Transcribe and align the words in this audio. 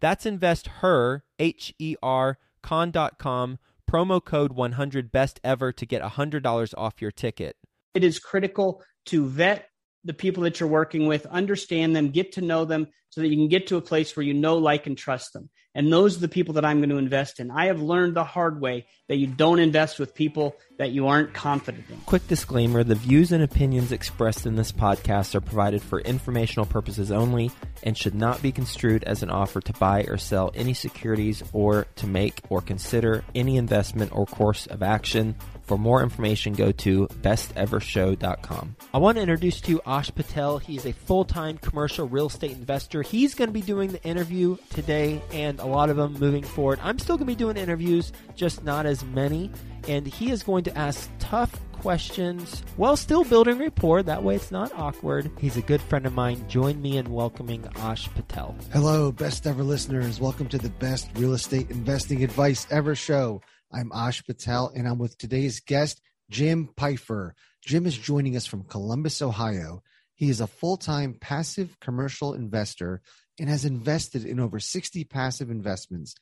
That's 0.00 0.26
investher, 0.26 1.24
H 1.38 1.74
E 1.78 1.96
R, 2.02 2.38
con.com 2.62 3.58
promo 3.90 4.24
code 4.24 4.52
100 4.52 5.10
best 5.10 5.40
ever 5.42 5.72
to 5.72 5.84
get 5.84 6.00
$100 6.02 6.74
off 6.78 7.02
your 7.02 7.10
ticket. 7.10 7.56
It 7.94 8.04
is 8.04 8.20
critical 8.20 8.82
to 9.06 9.26
vet 9.26 9.68
the 10.04 10.14
people 10.14 10.44
that 10.44 10.60
you're 10.60 10.68
working 10.68 11.06
with, 11.06 11.26
understand 11.26 11.94
them, 11.94 12.10
get 12.10 12.32
to 12.32 12.40
know 12.40 12.64
them 12.64 12.86
so 13.10 13.20
that 13.20 13.28
you 13.28 13.36
can 13.36 13.48
get 13.48 13.66
to 13.66 13.76
a 13.76 13.82
place 13.82 14.16
where 14.16 14.24
you 14.24 14.32
know, 14.32 14.56
like, 14.56 14.86
and 14.86 14.96
trust 14.96 15.32
them. 15.32 15.50
And 15.74 15.92
those 15.92 16.16
are 16.16 16.20
the 16.20 16.28
people 16.28 16.54
that 16.54 16.64
I'm 16.64 16.78
going 16.78 16.90
to 16.90 16.96
invest 16.96 17.38
in. 17.38 17.50
I 17.50 17.66
have 17.66 17.80
learned 17.80 18.14
the 18.14 18.24
hard 18.24 18.60
way 18.60 18.86
that 19.08 19.16
you 19.16 19.28
don't 19.28 19.60
invest 19.60 19.98
with 19.98 20.14
people 20.14 20.56
that 20.78 20.90
you 20.90 21.06
aren't 21.06 21.32
confident 21.32 21.84
in. 21.88 21.96
Quick 22.06 22.26
disclaimer 22.26 22.82
the 22.82 22.94
views 22.94 23.30
and 23.30 23.42
opinions 23.42 23.92
expressed 23.92 24.46
in 24.46 24.56
this 24.56 24.72
podcast 24.72 25.34
are 25.34 25.40
provided 25.40 25.82
for 25.82 26.00
informational 26.00 26.66
purposes 26.66 27.12
only 27.12 27.50
and 27.82 27.96
should 27.96 28.14
not 28.14 28.42
be 28.42 28.50
construed 28.50 29.04
as 29.04 29.22
an 29.22 29.30
offer 29.30 29.60
to 29.60 29.72
buy 29.74 30.02
or 30.08 30.16
sell 30.16 30.50
any 30.54 30.74
securities 30.74 31.42
or 31.52 31.86
to 31.96 32.06
make 32.06 32.40
or 32.48 32.60
consider 32.60 33.24
any 33.34 33.56
investment 33.56 34.10
or 34.14 34.26
course 34.26 34.66
of 34.66 34.82
action 34.82 35.36
for 35.70 35.78
more 35.78 36.02
information, 36.02 36.52
go 36.52 36.72
to 36.72 37.06
bestevershow.com. 37.22 38.74
I 38.92 38.98
want 38.98 39.18
to 39.18 39.22
introduce 39.22 39.60
to 39.60 39.70
you 39.70 39.80
Ash 39.86 40.12
Patel. 40.12 40.58
He's 40.58 40.84
a 40.84 40.90
full 40.90 41.24
time 41.24 41.58
commercial 41.58 42.08
real 42.08 42.26
estate 42.26 42.50
investor. 42.50 43.02
He's 43.02 43.36
going 43.36 43.50
to 43.50 43.54
be 43.54 43.60
doing 43.62 43.92
the 43.92 44.02
interview 44.02 44.56
today 44.70 45.22
and 45.32 45.60
a 45.60 45.66
lot 45.66 45.88
of 45.88 45.96
them 45.96 46.14
moving 46.14 46.42
forward. 46.42 46.80
I'm 46.82 46.98
still 46.98 47.16
going 47.16 47.28
to 47.28 47.32
be 47.32 47.36
doing 47.36 47.56
interviews, 47.56 48.10
just 48.34 48.64
not 48.64 48.84
as 48.84 49.04
many. 49.04 49.52
And 49.86 50.08
he 50.08 50.32
is 50.32 50.42
going 50.42 50.64
to 50.64 50.76
ask 50.76 51.08
tough 51.20 51.56
questions 51.80 52.64
while 52.76 52.96
still 52.96 53.22
building 53.22 53.58
rapport. 53.58 54.02
That 54.02 54.24
way 54.24 54.34
it's 54.34 54.50
not 54.50 54.72
awkward. 54.76 55.30
He's 55.38 55.56
a 55.56 55.62
good 55.62 55.80
friend 55.80 56.04
of 56.04 56.12
mine. 56.12 56.48
Join 56.48 56.82
me 56.82 56.96
in 56.96 57.12
welcoming 57.12 57.64
Ash 57.76 58.12
Patel. 58.12 58.56
Hello, 58.72 59.12
best 59.12 59.46
ever 59.46 59.62
listeners. 59.62 60.20
Welcome 60.20 60.48
to 60.48 60.58
the 60.58 60.68
best 60.68 61.08
real 61.14 61.32
estate 61.32 61.70
investing 61.70 62.24
advice 62.24 62.66
ever 62.70 62.96
show. 62.96 63.40
I'm 63.72 63.92
Ash 63.94 64.24
Patel, 64.24 64.72
and 64.74 64.88
I'm 64.88 64.98
with 64.98 65.16
today's 65.16 65.60
guest, 65.60 66.00
Jim 66.28 66.70
Pfeifer. 66.76 67.32
Jim 67.64 67.86
is 67.86 67.96
joining 67.96 68.36
us 68.36 68.44
from 68.44 68.64
Columbus, 68.64 69.22
Ohio. 69.22 69.82
He 70.16 70.28
is 70.28 70.40
a 70.40 70.48
full 70.48 70.76
time 70.76 71.16
passive 71.20 71.78
commercial 71.80 72.34
investor 72.34 73.00
and 73.38 73.48
has 73.48 73.64
invested 73.64 74.24
in 74.24 74.40
over 74.40 74.58
60 74.58 75.04
passive 75.04 75.50
investments. 75.50 76.16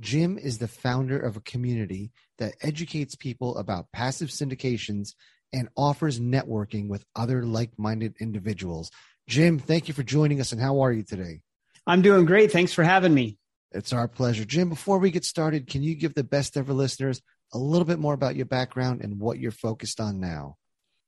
Jim 0.00 0.38
is 0.38 0.58
the 0.58 0.66
founder 0.66 1.18
of 1.18 1.36
a 1.36 1.42
community 1.42 2.10
that 2.38 2.54
educates 2.62 3.14
people 3.14 3.58
about 3.58 3.92
passive 3.92 4.30
syndications 4.30 5.14
and 5.52 5.68
offers 5.76 6.18
networking 6.18 6.88
with 6.88 7.04
other 7.14 7.44
like 7.44 7.78
minded 7.78 8.14
individuals. 8.18 8.90
Jim, 9.28 9.58
thank 9.58 9.88
you 9.88 9.94
for 9.94 10.02
joining 10.02 10.40
us, 10.40 10.52
and 10.52 10.60
how 10.60 10.80
are 10.80 10.92
you 10.92 11.02
today? 11.02 11.42
I'm 11.86 12.00
doing 12.00 12.24
great. 12.24 12.50
Thanks 12.50 12.72
for 12.72 12.82
having 12.82 13.12
me. 13.12 13.36
It's 13.74 13.92
our 13.92 14.06
pleasure. 14.06 14.44
Jim, 14.44 14.68
before 14.68 14.98
we 14.98 15.10
get 15.10 15.24
started, 15.24 15.66
can 15.66 15.82
you 15.82 15.96
give 15.96 16.14
the 16.14 16.22
best 16.22 16.56
ever 16.56 16.72
listeners 16.72 17.20
a 17.52 17.58
little 17.58 17.84
bit 17.84 17.98
more 17.98 18.14
about 18.14 18.36
your 18.36 18.46
background 18.46 19.00
and 19.02 19.18
what 19.18 19.38
you're 19.38 19.50
focused 19.50 20.00
on 20.00 20.20
now? 20.20 20.56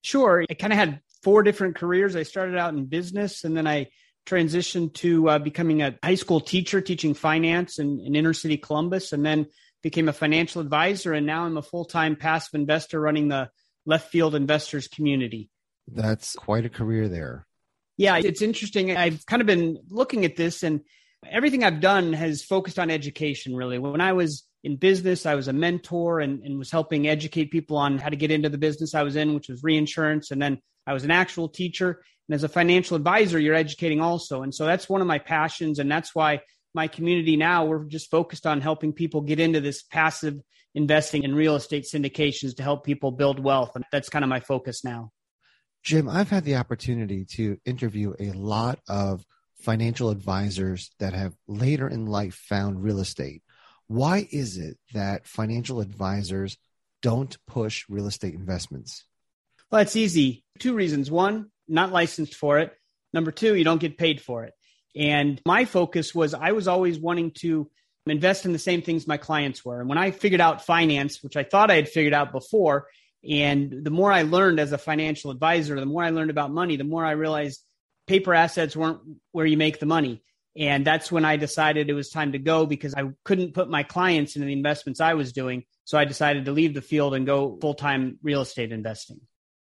Sure. 0.03 0.45
I 0.51 0.55
kind 0.55 0.73
of 0.73 0.79
had 0.79 1.01
four 1.23 1.45
different 1.45 1.77
careers. 1.77 2.17
I 2.17 2.25
started 2.25 2.57
out 2.57 2.75
in 2.75 2.87
business 2.87 3.45
and 3.45 3.57
then 3.57 3.69
I 3.69 3.89
transitioned 4.27 4.95
to 4.95 5.29
uh, 5.29 5.39
becoming 5.39 5.83
a 5.83 5.97
high 6.03 6.17
school 6.17 6.41
teacher, 6.41 6.81
teaching 6.81 7.15
finance 7.15 7.79
in, 7.79 8.01
in 8.01 8.17
inner 8.17 8.33
city 8.33 8.57
Columbus, 8.57 9.13
and 9.13 9.25
then 9.25 9.47
became 9.83 10.09
a 10.09 10.13
financial 10.13 10.61
advisor. 10.61 11.13
And 11.13 11.25
now 11.25 11.45
I'm 11.45 11.57
a 11.57 11.63
full 11.63 11.85
time 11.85 12.17
passive 12.17 12.55
investor 12.55 13.01
running 13.01 13.29
the 13.29 13.49
left 13.85 14.11
field 14.11 14.35
investors 14.35 14.89
community. 14.89 15.51
That's 15.87 16.35
quite 16.35 16.67
a 16.67 16.69
career 16.69 17.09
there. 17.09 17.47
Yeah, 17.97 18.19
it's 18.19 18.43
interesting. 18.43 18.95
I've 18.97 19.25
kind 19.25 19.41
of 19.41 19.47
been 19.47 19.79
looking 19.89 20.25
at 20.25 20.37
this 20.37 20.63
and 20.63 20.81
everything 21.31 21.65
I've 21.65 21.81
done 21.81 22.13
has 22.13 22.43
focused 22.43 22.79
on 22.79 22.91
education, 22.91 23.55
really. 23.55 23.79
When 23.79 24.01
I 24.01 24.13
was 24.13 24.45
in 24.65 24.77
business, 24.77 25.27
I 25.27 25.35
was 25.35 25.49
a 25.49 25.53
mentor 25.53 26.21
and, 26.21 26.43
and, 26.43 26.59
was 26.59 26.71
helping 26.71 27.07
educate 27.07 27.51
people 27.51 27.77
on 27.77 27.99
how 27.99 28.09
to 28.09 28.17
get 28.17 28.31
into 28.31 28.49
the 28.49 28.59
business 28.59 28.95
I 28.95 29.03
was 29.03 29.17
in, 29.17 29.35
which 29.35 29.49
was 29.49 29.63
reinsurance. 29.63 30.31
And 30.31 30.43
then 30.43 30.59
I 30.87 30.93
was 30.93 31.05
an 31.05 31.11
actual 31.11 31.49
teacher. 31.49 32.03
And 32.29 32.35
as 32.35 32.43
a 32.43 32.49
financial 32.49 32.97
advisor, 32.97 33.39
you're 33.39 33.55
educating 33.55 34.01
also. 34.01 34.43
And 34.43 34.55
so 34.55 34.67
that's 34.67 34.89
one 34.89 35.01
of 35.01 35.07
my 35.07 35.19
passions. 35.19 35.79
And 35.79 35.91
that's 35.91 36.15
why 36.15 36.41
my 36.75 36.89
community 36.89 37.37
now, 37.37 37.65
we're 37.65 37.85
just 37.85 38.11
focused 38.11 38.47
on 38.47 38.61
helping 38.61 38.93
people 38.93 39.21
get 39.21 39.41
into 39.41 39.61
this 39.61 39.83
passive 39.83 40.41
investing 40.75 41.23
in 41.23 41.35
real 41.35 41.57
estate 41.57 41.85
syndications 41.85 42.57
to 42.57 42.63
help 42.63 42.85
people 42.85 43.11
build 43.11 43.41
wealth. 43.41 43.73
And 43.75 43.85
that's 43.93 44.09
kind 44.09 44.25
of 44.25 44.29
my 44.29 44.41
focus 44.41 44.85
now. 44.85 45.11
Jim, 45.83 46.09
I've 46.09 46.29
had 46.29 46.45
the 46.45 46.57
opportunity 46.57 47.25
to 47.37 47.59
interview 47.65 48.15
a 48.19 48.33
lot 48.33 48.81
of 48.89 49.25
financial 49.67 50.11
advisors 50.11 50.93
that 51.01 51.13
have 51.13 51.35
later 51.49 51.89
in 51.89 52.07
life 52.07 52.37
found 52.37 52.85
real 52.85 53.01
estate. 53.01 53.43
Why 53.89 54.29
is 54.31 54.59
it 54.59 54.79
that 54.95 55.27
financial 55.27 55.81
advisors 55.81 56.57
don't 57.03 57.37
push 57.49 57.85
real 57.89 58.07
estate 58.07 58.35
investments? 58.35 59.05
Well, 59.69 59.81
it's 59.81 59.97
easy. 59.97 60.45
Two 60.61 60.75
reasons. 60.75 61.11
One, 61.11 61.51
not 61.67 61.91
licensed 61.91 62.37
for 62.37 62.61
it. 62.61 62.73
Number 63.13 63.33
two, 63.33 63.57
you 63.57 63.65
don't 63.65 63.81
get 63.81 63.99
paid 63.99 64.21
for 64.21 64.45
it. 64.45 64.55
And 64.95 65.43
my 65.45 65.65
focus 65.65 66.15
was 66.15 66.33
I 66.33 66.53
was 66.53 66.69
always 66.69 66.97
wanting 67.01 67.33
to 67.41 67.69
invest 68.07 68.45
in 68.45 68.53
the 68.53 68.61
same 68.61 68.83
things 68.83 69.09
my 69.09 69.17
clients 69.17 69.65
were. 69.65 69.81
And 69.81 69.89
when 69.89 69.99
I 69.99 70.13
figured 70.13 70.41
out 70.41 70.65
finance, 70.65 71.25
which 71.25 71.37
I 71.37 71.43
thought 71.43 71.73
I 71.73 71.75
had 71.75 71.89
figured 71.89 72.15
out 72.15 72.31
before, 72.31 72.87
and 73.29 73.83
the 73.83 73.91
more 73.91 74.13
I 74.13 74.23
learned 74.23 74.61
as 74.61 74.71
a 74.71 74.79
financial 74.79 75.33
advisor, 75.33 75.81
the 75.81 75.87
more 75.87 76.05
I 76.05 76.11
learned 76.11 76.31
about 76.31 76.53
money, 76.53 76.77
the 76.77 76.85
more 76.85 77.05
I 77.05 77.13
realized 77.13 77.66
paper 78.07 78.35
assets 78.35 78.77
weren't 78.77 79.01
where 79.33 79.47
you 79.47 79.57
make 79.57 79.81
the 79.81 79.87
money. 79.87 80.23
And 80.57 80.87
that's 80.87 81.13
when 81.13 81.25
I 81.25 81.37
decided 81.37 81.91
it 81.91 81.95
was 81.95 82.09
time 82.09 82.33
to 82.33 82.39
go 82.39 82.65
because 82.65 82.95
I 82.95 83.11
couldn't 83.25 83.53
put 83.53 83.69
my 83.69 83.83
clients 83.83 84.37
into 84.37 84.47
the 84.47 84.53
investments 84.53 85.01
I 85.01 85.15
was 85.15 85.33
doing. 85.33 85.65
So 85.85 85.99
I 85.99 86.07
decided 86.07 86.47
to 86.47 86.53
leave 86.53 86.73
the 86.73 86.81
field 86.81 87.15
and 87.15 87.27
go 87.27 87.59
full 87.61 87.75
time 87.75 88.19
real 88.23 88.41
estate 88.41 88.73
investing. 88.73 89.21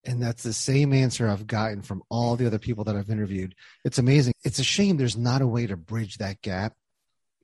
And 0.05 0.23
that's 0.23 0.45
the 0.45 0.53
same 0.53 0.93
answer 0.93 1.29
I've 1.29 1.49
gotten 1.49 1.83
from 1.83 2.03
all 2.09 2.37
the 2.37 2.47
other 2.47 2.61
people 2.61 2.85
that 2.85 2.95
I've 2.95 3.11
interviewed. 3.11 3.57
It's 3.85 3.99
amazing. 3.99 4.35
It's 4.45 4.61
a 4.61 4.65
shame 4.65 4.97
there's 4.97 5.17
not 5.17 5.43
a 5.43 5.47
way 5.47 5.67
to 5.67 5.77
bridge 5.77 6.19
that 6.19 6.41
gap. 6.41 6.75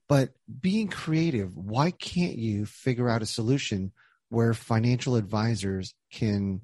But 0.09 0.31
being 0.61 0.89
creative, 0.89 1.57
why 1.57 1.91
can't 1.91 2.37
you 2.37 2.67
figure 2.67 3.09
out 3.09 3.23
a 3.23 3.27
solution 3.27 3.93
where 4.29 4.55
financial 4.55 5.17
advisors 5.17 5.95
can 6.13 6.61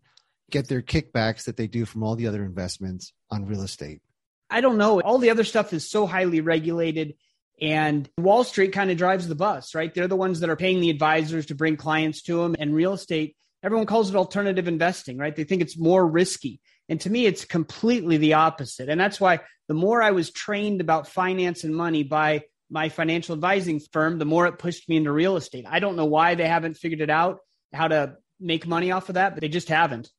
get 0.50 0.68
their 0.68 0.82
kickbacks 0.82 1.44
that 1.44 1.56
they 1.56 1.66
do 1.66 1.84
from 1.84 2.04
all 2.04 2.14
the 2.14 2.28
other 2.28 2.44
investments 2.44 3.12
on 3.30 3.46
real 3.46 3.62
estate? 3.62 4.00
I 4.50 4.60
don't 4.60 4.78
know. 4.78 5.00
All 5.00 5.18
the 5.18 5.30
other 5.30 5.44
stuff 5.44 5.72
is 5.72 5.90
so 5.90 6.06
highly 6.06 6.40
regulated. 6.40 7.14
And 7.60 8.08
Wall 8.18 8.44
Street 8.44 8.72
kind 8.72 8.90
of 8.90 8.96
drives 8.96 9.26
the 9.26 9.34
bus, 9.34 9.74
right? 9.74 9.92
They're 9.92 10.08
the 10.08 10.16
ones 10.16 10.40
that 10.40 10.50
are 10.50 10.56
paying 10.56 10.80
the 10.80 10.90
advisors 10.90 11.46
to 11.46 11.54
bring 11.54 11.76
clients 11.76 12.22
to 12.22 12.42
them. 12.42 12.56
And 12.58 12.74
real 12.74 12.92
estate, 12.92 13.36
everyone 13.62 13.86
calls 13.86 14.10
it 14.10 14.16
alternative 14.16 14.68
investing, 14.68 15.18
right? 15.18 15.34
They 15.34 15.44
think 15.44 15.62
it's 15.62 15.78
more 15.78 16.06
risky. 16.06 16.60
And 16.88 17.00
to 17.02 17.10
me, 17.10 17.26
it's 17.26 17.44
completely 17.44 18.16
the 18.16 18.34
opposite. 18.34 18.88
And 18.88 19.00
that's 19.00 19.20
why 19.20 19.40
the 19.66 19.74
more 19.74 20.02
I 20.02 20.12
was 20.12 20.30
trained 20.30 20.80
about 20.80 21.08
finance 21.08 21.64
and 21.64 21.74
money 21.74 22.02
by 22.02 22.44
my 22.70 22.88
financial 22.88 23.34
advising 23.34 23.80
firm, 23.92 24.18
the 24.18 24.24
more 24.24 24.46
it 24.46 24.58
pushed 24.58 24.88
me 24.88 24.96
into 24.96 25.12
real 25.12 25.36
estate. 25.36 25.64
I 25.68 25.80
don't 25.80 25.96
know 25.96 26.04
why 26.04 26.34
they 26.34 26.46
haven't 26.46 26.76
figured 26.76 27.00
it 27.00 27.10
out, 27.10 27.38
how 27.72 27.88
to 27.88 28.16
make 28.40 28.66
money 28.66 28.92
off 28.92 29.08
of 29.08 29.16
that, 29.16 29.34
but 29.34 29.40
they 29.40 29.48
just 29.48 29.68
haven't. 29.68 30.10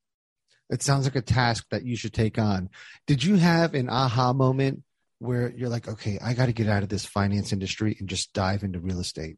It 0.70 0.84
sounds 0.84 1.06
like 1.06 1.16
a 1.16 1.22
task 1.22 1.66
that 1.72 1.84
you 1.84 1.96
should 1.96 2.14
take 2.14 2.38
on. 2.38 2.70
Did 3.08 3.24
you 3.24 3.38
have 3.38 3.74
an 3.74 3.90
aha 3.90 4.34
moment 4.34 4.84
where 5.18 5.52
you're 5.52 5.70
like, 5.70 5.88
okay, 5.88 6.20
I 6.22 6.34
got 6.34 6.46
to 6.46 6.54
get 6.54 6.70
out 6.70 6.84
of 6.84 6.90
this 6.90 7.06
finance 7.06 7.52
industry 7.52 7.96
and 8.00 8.08
just 8.08 8.34
dive 8.34 8.64
into 8.64 8.80
real 8.80 9.00
estate? 9.00 9.38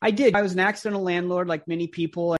I 0.00 0.10
did. 0.10 0.34
I 0.36 0.42
was 0.42 0.52
an 0.52 0.60
accidental 0.60 1.02
landlord, 1.02 1.48
like 1.48 1.66
many 1.66 1.86
people. 1.86 2.36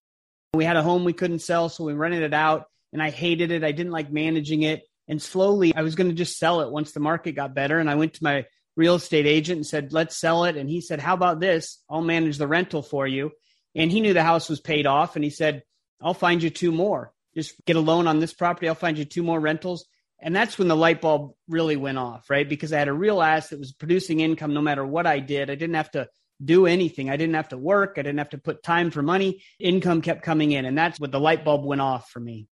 We 0.55 0.65
had 0.65 0.77
a 0.77 0.83
home 0.83 1.05
we 1.05 1.13
couldn't 1.13 1.41
sell, 1.41 1.69
so 1.69 1.85
we 1.85 1.93
rented 1.93 2.23
it 2.23 2.35
out, 2.35 2.67
and 2.93 3.03
I 3.03 3.11
hated 3.11 3.51
it. 3.51 3.65
I 3.65 3.73
didn't 3.73 3.93
like 3.93 4.13
managing 4.13 4.63
it. 4.63 4.85
And 5.09 5.21
slowly, 5.21 5.75
I 5.75 5.83
was 5.83 5.95
going 5.95 6.11
to 6.11 6.15
just 6.15 6.39
sell 6.39 6.61
it 6.61 6.71
once 6.71 6.93
the 6.93 7.01
market 7.01 7.33
got 7.33 7.55
better. 7.55 7.79
And 7.79 7.89
I 7.89 7.95
went 7.95 8.15
to 8.15 8.25
my 8.25 8.45
real 8.77 8.95
estate 8.95 9.27
agent 9.27 9.57
and 9.57 9.67
said, 9.67 9.93
let's 9.93 10.17
sell 10.17 10.45
it. 10.45 10.57
And 10.57 10.69
he 10.69 10.83
said, 10.83 11.01
how 11.01 11.15
about 11.15 11.41
this? 11.41 11.83
I'll 11.89 12.03
manage 12.03 12.37
the 12.37 12.47
rental 12.47 12.83
for 12.83 13.07
you. 13.07 13.33
And 13.75 13.91
he 13.91 14.01
knew 14.01 14.13
the 14.13 14.23
house 14.23 14.51
was 14.51 14.61
paid 14.61 14.87
off. 14.87 15.17
And 15.17 15.25
he 15.25 15.31
said, 15.31 15.63
I'll 16.01 16.15
find 16.15 16.43
you 16.43 16.51
two 16.51 16.73
more. 16.73 17.13
Just 17.38 17.64
get 17.64 17.76
a 17.76 17.81
loan 17.81 18.08
on 18.08 18.19
this 18.19 18.35
property. 18.35 18.69
I'll 18.69 18.75
find 18.75 18.99
you 18.99 19.05
two 19.05 19.23
more 19.23 19.38
rentals. 19.38 19.87
And 20.20 20.35
that's 20.35 20.58
when 20.58 20.67
the 20.67 20.75
light 20.75 21.00
bulb 21.00 21.35
really 21.46 21.76
went 21.76 21.99
off, 21.99 22.29
right? 22.29 22.49
Because 22.49 22.73
I 22.73 22.79
had 22.81 22.88
a 22.88 22.93
real 22.93 23.23
asset 23.23 23.50
that 23.50 23.61
was 23.61 23.73
producing 23.73 24.19
income 24.19 24.52
no 24.52 24.61
matter 24.61 24.85
what 24.85 25.06
I 25.06 25.20
did. 25.20 25.49
I 25.49 25.55
didn't 25.55 25.76
have 25.76 25.93
to 25.93 26.08
do 26.44 26.67
anything. 26.67 27.08
I 27.11 27.17
didn't 27.17 27.37
have 27.37 27.50
to 27.50 27.58
work. 27.58 27.94
I 27.96 28.02
didn't 28.02 28.19
have 28.19 28.31
to 28.31 28.38
put 28.38 28.64
time 28.64 28.90
for 28.90 29.02
money. 29.02 29.43
Income 29.61 30.02
kept 30.02 30.23
coming 30.23 30.50
in. 30.50 30.64
And 30.64 30.76
that's 30.76 30.99
what 30.99 31.12
the 31.12 31.20
light 31.20 31.44
bulb 31.44 31.64
went 31.64 31.81
off 31.81 32.11
for 32.11 32.19
me. 32.19 32.49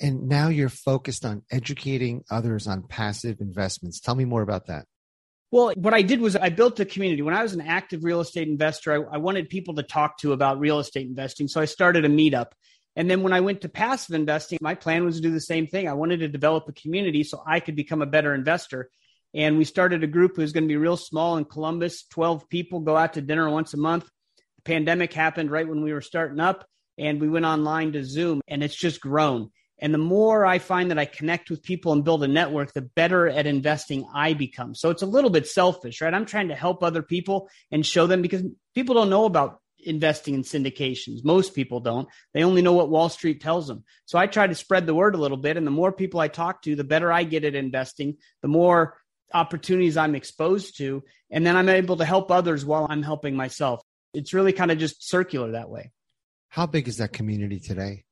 And 0.00 0.28
now 0.28 0.48
you're 0.48 0.68
focused 0.68 1.24
on 1.24 1.42
educating 1.50 2.22
others 2.30 2.68
on 2.68 2.84
passive 2.84 3.40
investments. 3.40 3.98
Tell 3.98 4.14
me 4.14 4.24
more 4.24 4.42
about 4.42 4.66
that. 4.66 4.86
Well, 5.52 5.72
what 5.76 5.94
I 5.94 6.02
did 6.02 6.20
was 6.20 6.36
I 6.36 6.48
built 6.48 6.78
a 6.78 6.84
community. 6.84 7.22
When 7.22 7.34
I 7.34 7.42
was 7.42 7.54
an 7.54 7.60
active 7.60 8.04
real 8.04 8.20
estate 8.20 8.46
investor, 8.46 8.92
I, 8.92 9.16
I, 9.16 9.18
wanted 9.18 9.48
people 9.48 9.74
to 9.74 9.82
talk 9.82 10.18
to 10.18 10.32
about 10.32 10.60
real 10.60 10.78
estate 10.78 11.08
investing. 11.08 11.48
So 11.48 11.60
I 11.60 11.64
started 11.64 12.04
a 12.04 12.08
meetup. 12.08 12.52
And 12.96 13.10
then 13.10 13.22
when 13.22 13.32
I 13.32 13.40
went 13.40 13.60
to 13.62 13.68
passive 13.68 14.14
investing, 14.14 14.58
my 14.60 14.74
plan 14.74 15.04
was 15.04 15.16
to 15.16 15.22
do 15.22 15.30
the 15.30 15.40
same 15.40 15.66
thing. 15.66 15.88
I 15.88 15.94
wanted 15.94 16.20
to 16.20 16.28
develop 16.28 16.68
a 16.68 16.72
community 16.72 17.22
so 17.22 17.42
I 17.46 17.60
could 17.60 17.76
become 17.76 18.02
a 18.02 18.06
better 18.06 18.34
investor. 18.34 18.90
And 19.32 19.58
we 19.58 19.64
started 19.64 20.02
a 20.02 20.08
group 20.08 20.34
who 20.34 20.42
was 20.42 20.52
going 20.52 20.64
to 20.64 20.68
be 20.68 20.76
real 20.76 20.96
small 20.96 21.36
in 21.36 21.44
Columbus, 21.44 22.04
12 22.10 22.48
people, 22.48 22.80
go 22.80 22.96
out 22.96 23.14
to 23.14 23.20
dinner 23.20 23.48
once 23.48 23.74
a 23.74 23.78
month. 23.78 24.04
The 24.56 24.62
pandemic 24.62 25.12
happened 25.12 25.50
right 25.50 25.68
when 25.68 25.82
we 25.82 25.92
were 25.92 26.00
starting 26.00 26.40
up, 26.40 26.66
and 26.98 27.20
we 27.20 27.28
went 27.28 27.46
online 27.46 27.92
to 27.92 28.04
Zoom, 28.04 28.40
and 28.48 28.62
it's 28.62 28.74
just 28.74 29.00
grown. 29.00 29.50
And 29.78 29.94
the 29.94 29.98
more 29.98 30.44
I 30.44 30.58
find 30.58 30.90
that 30.90 30.98
I 30.98 31.06
connect 31.06 31.48
with 31.48 31.62
people 31.62 31.92
and 31.92 32.04
build 32.04 32.22
a 32.22 32.28
network, 32.28 32.72
the 32.72 32.82
better 32.82 33.28
at 33.28 33.46
investing 33.46 34.06
I 34.12 34.34
become. 34.34 34.74
So 34.74 34.90
it's 34.90 35.02
a 35.02 35.06
little 35.06 35.30
bit 35.30 35.46
selfish, 35.46 36.00
right? 36.00 36.12
I'm 36.12 36.26
trying 36.26 36.48
to 36.48 36.54
help 36.54 36.82
other 36.82 37.02
people 37.02 37.48
and 37.70 37.86
show 37.86 38.06
them 38.06 38.20
because 38.20 38.42
people 38.74 38.94
don't 38.94 39.10
know 39.10 39.24
about 39.24 39.60
investing 39.84 40.34
in 40.34 40.42
syndications. 40.42 41.24
Most 41.24 41.54
people 41.54 41.80
don't. 41.80 42.08
They 42.34 42.44
only 42.44 42.62
know 42.62 42.72
what 42.72 42.90
Wall 42.90 43.08
Street 43.08 43.40
tells 43.40 43.66
them. 43.66 43.84
So 44.06 44.18
I 44.18 44.26
try 44.26 44.46
to 44.46 44.54
spread 44.54 44.86
the 44.86 44.94
word 44.94 45.14
a 45.14 45.18
little 45.18 45.36
bit. 45.36 45.56
And 45.56 45.66
the 45.66 45.70
more 45.70 45.92
people 45.92 46.20
I 46.20 46.28
talk 46.28 46.62
to, 46.62 46.76
the 46.76 46.84
better 46.84 47.12
I 47.12 47.24
get 47.24 47.44
at 47.44 47.54
investing, 47.54 48.16
the 48.42 48.48
more 48.48 48.96
opportunities 49.32 49.96
I'm 49.96 50.14
exposed 50.14 50.76
to. 50.78 51.02
And 51.30 51.46
then 51.46 51.56
I'm 51.56 51.68
able 51.68 51.96
to 51.98 52.04
help 52.04 52.30
others 52.30 52.64
while 52.64 52.86
I'm 52.88 53.02
helping 53.02 53.36
myself. 53.36 53.82
It's 54.12 54.34
really 54.34 54.52
kind 54.52 54.70
of 54.70 54.78
just 54.78 55.08
circular 55.08 55.52
that 55.52 55.70
way. 55.70 55.92
How 56.48 56.66
big 56.66 56.88
is 56.88 56.96
that 56.96 57.12
community 57.12 57.60
today? 57.60 58.04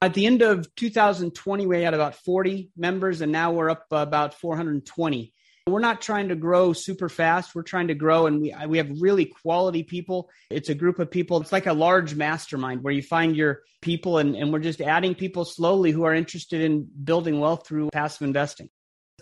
At 0.00 0.14
the 0.14 0.26
end 0.26 0.42
of 0.42 0.74
2020, 0.74 1.66
we 1.66 1.82
had 1.82 1.94
about 1.94 2.16
40 2.16 2.70
members, 2.76 3.20
and 3.20 3.30
now 3.30 3.52
we're 3.52 3.70
up 3.70 3.86
about 3.92 4.34
420. 4.34 5.32
We're 5.68 5.80
not 5.80 6.00
trying 6.00 6.28
to 6.28 6.34
grow 6.34 6.72
super 6.72 7.08
fast. 7.08 7.54
We're 7.54 7.62
trying 7.62 7.88
to 7.88 7.94
grow, 7.94 8.26
and 8.26 8.40
we 8.40 8.54
we 8.66 8.78
have 8.78 8.90
really 9.00 9.26
quality 9.26 9.84
people. 9.84 10.28
It's 10.50 10.68
a 10.68 10.74
group 10.74 10.98
of 10.98 11.10
people. 11.10 11.40
It's 11.40 11.52
like 11.52 11.66
a 11.66 11.72
large 11.72 12.16
mastermind 12.16 12.82
where 12.82 12.92
you 12.92 13.02
find 13.02 13.36
your 13.36 13.62
people, 13.80 14.18
and, 14.18 14.34
and 14.34 14.52
we're 14.52 14.58
just 14.58 14.80
adding 14.80 15.14
people 15.14 15.44
slowly 15.44 15.92
who 15.92 16.02
are 16.02 16.14
interested 16.14 16.62
in 16.62 16.88
building 17.04 17.38
wealth 17.38 17.66
through 17.66 17.90
passive 17.90 18.26
investing. 18.26 18.70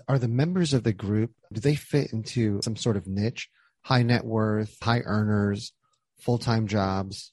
Are 0.09 0.19
the 0.19 0.29
members 0.29 0.73
of 0.73 0.83
the 0.83 0.95
group 0.95 1.33
do 1.53 1.61
they 1.61 1.75
fit 1.75 2.13
into 2.15 2.61
some 2.63 2.77
sort 2.77 2.97
of 2.97 3.07
niche? 3.07 3.51
High 3.83 4.03
net 4.03 4.25
worth, 4.25 4.77
high 4.83 5.03
earners, 5.05 5.73
full 6.21 6.39
time 6.39 6.67
jobs. 6.69 7.33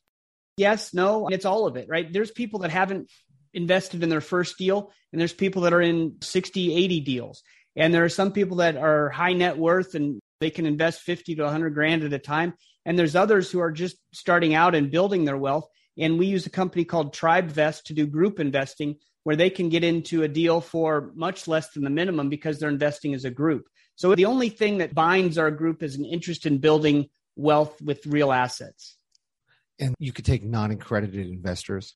Yes, 0.57 0.93
no, 0.93 1.27
it's 1.27 1.45
all 1.45 1.65
of 1.65 1.77
it, 1.77 1.87
right? 1.87 2.11
There's 2.11 2.31
people 2.31 2.59
that 2.59 2.71
haven't 2.71 3.09
invested 3.53 4.03
in 4.03 4.09
their 4.09 4.21
first 4.21 4.57
deal, 4.57 4.91
and 5.11 5.21
there's 5.21 5.33
people 5.33 5.61
that 5.63 5.73
are 5.73 5.81
in 5.81 6.17
60, 6.21 6.75
80 6.75 6.99
deals. 7.01 7.43
And 7.77 7.93
there 7.93 8.03
are 8.03 8.09
some 8.09 8.31
people 8.31 8.57
that 8.57 8.75
are 8.75 9.09
high 9.09 9.33
net 9.33 9.57
worth 9.57 9.93
and 9.93 10.19
they 10.39 10.49
can 10.49 10.65
invest 10.65 11.01
50 11.01 11.35
to 11.35 11.43
100 11.43 11.73
grand 11.73 12.03
at 12.03 12.11
a 12.11 12.19
time. 12.19 12.53
And 12.85 12.97
there's 12.97 13.15
others 13.15 13.51
who 13.51 13.59
are 13.59 13.71
just 13.71 13.97
starting 14.13 14.55
out 14.55 14.75
and 14.75 14.91
building 14.91 15.25
their 15.25 15.37
wealth. 15.37 15.67
And 15.97 16.17
we 16.17 16.25
use 16.25 16.45
a 16.45 16.49
company 16.49 16.85
called 16.85 17.15
TribeVest 17.15 17.83
to 17.85 17.93
do 17.93 18.07
group 18.07 18.39
investing 18.39 18.95
where 19.23 19.35
they 19.35 19.49
can 19.49 19.69
get 19.69 19.83
into 19.83 20.23
a 20.23 20.27
deal 20.27 20.61
for 20.61 21.11
much 21.15 21.47
less 21.47 21.69
than 21.71 21.83
the 21.83 21.89
minimum 21.89 22.29
because 22.29 22.59
they're 22.59 22.69
investing 22.69 23.13
as 23.13 23.25
a 23.25 23.29
group. 23.29 23.65
So 23.95 24.15
the 24.15 24.25
only 24.25 24.49
thing 24.49 24.77
that 24.77 24.95
binds 24.95 25.37
our 25.37 25.51
group 25.51 25.83
is 25.83 25.95
an 25.95 26.05
interest 26.05 26.45
in 26.45 26.59
building 26.59 27.09
wealth 27.35 27.81
with 27.81 28.05
real 28.05 28.31
assets. 28.31 28.95
And 29.79 29.95
you 29.99 30.13
could 30.13 30.25
take 30.25 30.43
non 30.43 30.71
accredited 30.71 31.27
investors. 31.27 31.95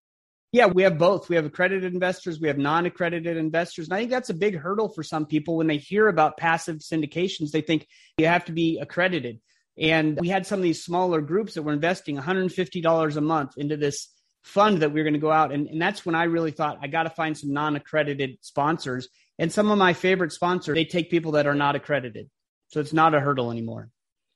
Yeah, 0.52 0.66
we 0.66 0.84
have 0.84 0.98
both. 0.98 1.30
We 1.30 1.38
have 1.38 1.46
accredited 1.46 1.94
investors, 1.94 2.40
we 2.40 2.50
have 2.50 2.58
non 2.58 2.86
accredited 2.86 3.38
investors. 3.38 3.88
And 3.88 3.94
I 3.94 4.00
think 4.00 4.12
that's 4.12 4.30
a 4.30 4.34
big 4.34 4.58
hurdle 4.58 4.90
for 4.90 5.04
some 5.04 5.26
people 5.26 5.58
when 5.58 5.68
they 5.68 5.78
hear 5.78 6.08
about 6.08 6.38
passive 6.38 6.78
syndications. 6.78 7.52
They 7.52 7.62
think 7.62 7.88
you 8.18 8.28
have 8.28 8.46
to 8.46 8.52
be 8.52 8.80
accredited. 8.80 9.40
And 9.78 10.20
we 10.20 10.28
had 10.28 10.46
some 10.46 10.60
of 10.60 10.64
these 10.64 10.84
smaller 10.84 11.22
groups 11.22 11.54
that 11.54 11.64
were 11.64 11.72
investing 11.72 12.18
$150 12.18 13.18
a 13.18 13.22
month 13.22 13.54
into 13.58 13.78
this 13.78 14.10
fund 14.44 14.80
that 14.80 14.92
we 14.92 15.00
are 15.00 15.04
going 15.04 15.14
to 15.14 15.20
go 15.20 15.32
out. 15.32 15.54
And, 15.54 15.68
and 15.68 15.82
that's 15.82 16.06
when 16.06 16.16
I 16.16 16.26
really 16.26 16.52
thought 16.52 16.80
I 16.82 16.88
got 16.88 17.04
to 17.04 17.10
find 17.10 17.38
some 17.38 17.54
non 17.54 17.76
accredited 17.78 18.38
sponsors. 18.42 19.08
And 19.40 19.52
some 19.52 19.72
of 19.72 19.78
my 19.78 19.94
favorite 19.94 20.34
sponsors, 20.34 20.76
they 20.76 20.86
take 20.86 21.10
people 21.10 21.34
that 21.34 21.48
are 21.48 21.56
not 21.56 21.76
accredited. 21.76 22.30
So 22.68 22.80
it's 22.80 22.94
not 22.94 23.16
a 23.16 23.20
hurdle 23.20 23.52
anymore. 23.52 23.90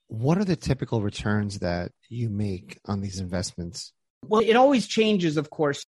What 0.07 0.37
are 0.37 0.45
the 0.45 0.55
typical 0.55 1.01
returns 1.01 1.59
that 1.59 1.91
you 2.09 2.29
make 2.29 2.79
on 2.85 3.01
these 3.01 3.19
investments? 3.19 3.91
Well, 4.27 4.41
it 4.41 4.55
always 4.55 4.87
changes, 4.87 5.37
of 5.37 5.49
course. 5.49 5.85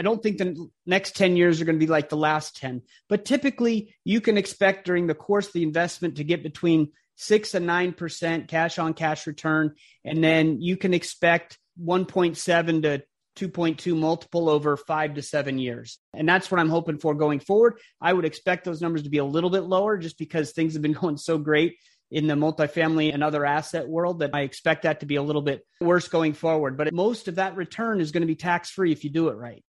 I 0.00 0.02
don't 0.02 0.22
think 0.22 0.38
the 0.38 0.70
next 0.86 1.14
10 1.16 1.36
years 1.36 1.60
are 1.60 1.66
going 1.66 1.78
to 1.78 1.86
be 1.86 1.90
like 1.90 2.08
the 2.08 2.16
last 2.16 2.56
10, 2.56 2.80
but 3.10 3.26
typically 3.26 3.94
you 4.02 4.22
can 4.22 4.38
expect 4.38 4.86
during 4.86 5.06
the 5.06 5.14
course 5.14 5.48
of 5.48 5.52
the 5.52 5.62
investment 5.62 6.16
to 6.16 6.24
get 6.24 6.42
between 6.42 6.92
six 7.16 7.52
and 7.52 7.68
9% 7.68 8.48
cash 8.48 8.78
on 8.78 8.94
cash 8.94 9.26
return. 9.26 9.74
And 10.02 10.24
then 10.24 10.62
you 10.62 10.78
can 10.78 10.94
expect 10.94 11.58
1.7 11.78 12.82
to 12.82 13.02
2.2 13.36 13.94
multiple 13.94 14.48
over 14.48 14.78
five 14.78 15.16
to 15.16 15.22
seven 15.22 15.58
years. 15.58 15.98
And 16.14 16.26
that's 16.26 16.50
what 16.50 16.60
I'm 16.60 16.70
hoping 16.70 16.96
for 16.96 17.14
going 17.14 17.40
forward. 17.40 17.78
I 18.00 18.14
would 18.14 18.24
expect 18.24 18.64
those 18.64 18.80
numbers 18.80 19.02
to 19.02 19.10
be 19.10 19.18
a 19.18 19.24
little 19.26 19.50
bit 19.50 19.64
lower 19.64 19.98
just 19.98 20.16
because 20.16 20.52
things 20.52 20.72
have 20.72 20.82
been 20.82 20.92
going 21.00 21.18
so 21.18 21.36
great 21.36 21.76
in 22.10 22.26
the 22.26 22.36
multifamily 22.36 23.12
and 23.12 23.22
other 23.22 23.44
asset 23.44 23.86
world 23.86 24.20
that 24.20 24.30
I 24.32 24.40
expect 24.40 24.84
that 24.84 25.00
to 25.00 25.06
be 25.06 25.16
a 25.16 25.22
little 25.22 25.42
bit 25.42 25.66
worse 25.82 26.08
going 26.08 26.32
forward. 26.32 26.78
But 26.78 26.90
most 26.94 27.28
of 27.28 27.34
that 27.34 27.54
return 27.54 28.00
is 28.00 28.12
going 28.12 28.22
to 28.22 28.26
be 28.26 28.34
tax 28.34 28.70
free 28.70 28.92
if 28.92 29.04
you 29.04 29.10
do 29.10 29.28
it 29.28 29.34
right. 29.34 29.62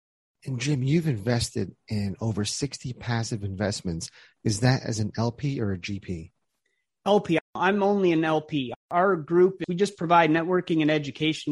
And 0.46 0.60
Jim, 0.60 0.82
you've 0.82 1.08
invested 1.08 1.76
in 1.88 2.16
over 2.20 2.46
60 2.46 2.94
passive 2.94 3.44
investments. 3.44 4.10
Is 4.44 4.62
that 4.62 4.82
as 4.84 5.00
an 5.00 5.12
LP 5.18 5.62
or 5.62 5.72
a 5.72 5.78
GP? 5.78 6.32
LP. 7.06 7.38
I'm 7.54 7.84
only 7.84 8.12
an 8.12 8.24
LP. 8.24 8.74
Our 8.90 9.16
group, 9.16 9.62
we 9.68 9.76
just 9.76 9.98
provide 9.98 10.30
networking 10.32 10.82
and 10.82 10.90
education. 10.90 11.52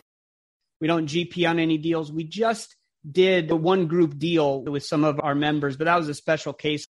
We 0.82 0.88
don't 0.88 1.08
GP 1.08 1.48
on 1.48 1.60
any 1.60 1.78
deals. 1.78 2.12
We 2.12 2.24
just 2.24 2.76
did 3.10 3.52
one 3.52 3.88
group 3.88 4.18
deal 4.18 4.62
with 4.64 4.86
some 4.86 5.04
of 5.04 5.20
our 5.22 5.36
members, 5.36 5.78
but 5.78 5.86
that 5.86 5.98
was 5.98 6.10
a 6.10 6.14
special 6.14 6.54
case. 6.54 6.86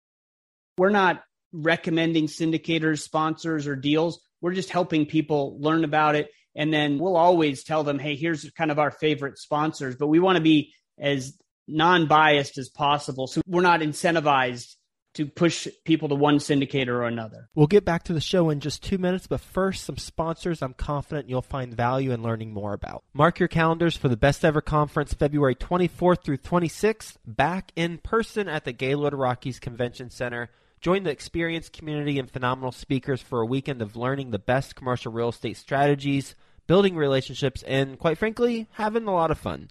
We're 0.78 0.90
not 0.90 1.22
recommending 1.52 2.26
syndicators, 2.26 3.00
sponsors, 3.00 3.66
or 3.66 3.76
deals. 3.76 4.20
We're 4.40 4.54
just 4.54 4.70
helping 4.70 5.06
people 5.06 5.58
learn 5.60 5.84
about 5.84 6.14
it. 6.14 6.30
And 6.54 6.72
then 6.72 6.98
we'll 6.98 7.16
always 7.16 7.64
tell 7.64 7.84
them, 7.84 7.98
hey, 7.98 8.16
here's 8.16 8.48
kind 8.50 8.70
of 8.70 8.78
our 8.78 8.90
favorite 8.90 9.38
sponsors, 9.38 9.96
but 9.96 10.06
we 10.06 10.20
want 10.20 10.36
to 10.36 10.42
be 10.42 10.72
as 10.98 11.36
non-biased 11.68 12.58
as 12.58 12.68
possible. 12.68 13.26
So 13.26 13.42
we're 13.46 13.62
not 13.62 13.80
incentivized 13.80 14.76
to 15.16 15.24
push 15.24 15.66
people 15.86 16.10
to 16.10 16.14
one 16.14 16.36
syndicator 16.36 16.88
or 16.88 17.04
another. 17.04 17.48
We'll 17.54 17.66
get 17.66 17.86
back 17.86 18.02
to 18.04 18.12
the 18.12 18.20
show 18.20 18.50
in 18.50 18.60
just 18.60 18.82
two 18.82 18.98
minutes, 18.98 19.26
but 19.26 19.40
first, 19.40 19.84
some 19.84 19.96
sponsors 19.96 20.60
I'm 20.60 20.74
confident 20.74 21.30
you'll 21.30 21.40
find 21.40 21.72
value 21.72 22.12
in 22.12 22.22
learning 22.22 22.52
more 22.52 22.74
about. 22.74 23.02
Mark 23.14 23.38
your 23.38 23.48
calendars 23.48 23.96
for 23.96 24.08
the 24.08 24.16
Best 24.18 24.44
Ever 24.44 24.60
Conference 24.60 25.14
February 25.14 25.54
24th 25.54 26.22
through 26.22 26.36
26th, 26.36 27.16
back 27.26 27.72
in 27.74 27.96
person 27.96 28.46
at 28.46 28.66
the 28.66 28.74
Gaylord 28.74 29.14
Rockies 29.14 29.58
Convention 29.58 30.10
Center. 30.10 30.50
Join 30.82 31.04
the 31.04 31.10
experienced 31.10 31.72
community 31.72 32.18
and 32.18 32.30
phenomenal 32.30 32.70
speakers 32.70 33.22
for 33.22 33.40
a 33.40 33.46
weekend 33.46 33.80
of 33.80 33.96
learning 33.96 34.32
the 34.32 34.38
best 34.38 34.76
commercial 34.76 35.10
real 35.10 35.30
estate 35.30 35.56
strategies, 35.56 36.34
building 36.66 36.94
relationships, 36.94 37.62
and 37.62 37.98
quite 37.98 38.18
frankly, 38.18 38.68
having 38.72 39.06
a 39.06 39.14
lot 39.14 39.30
of 39.30 39.38
fun. 39.38 39.70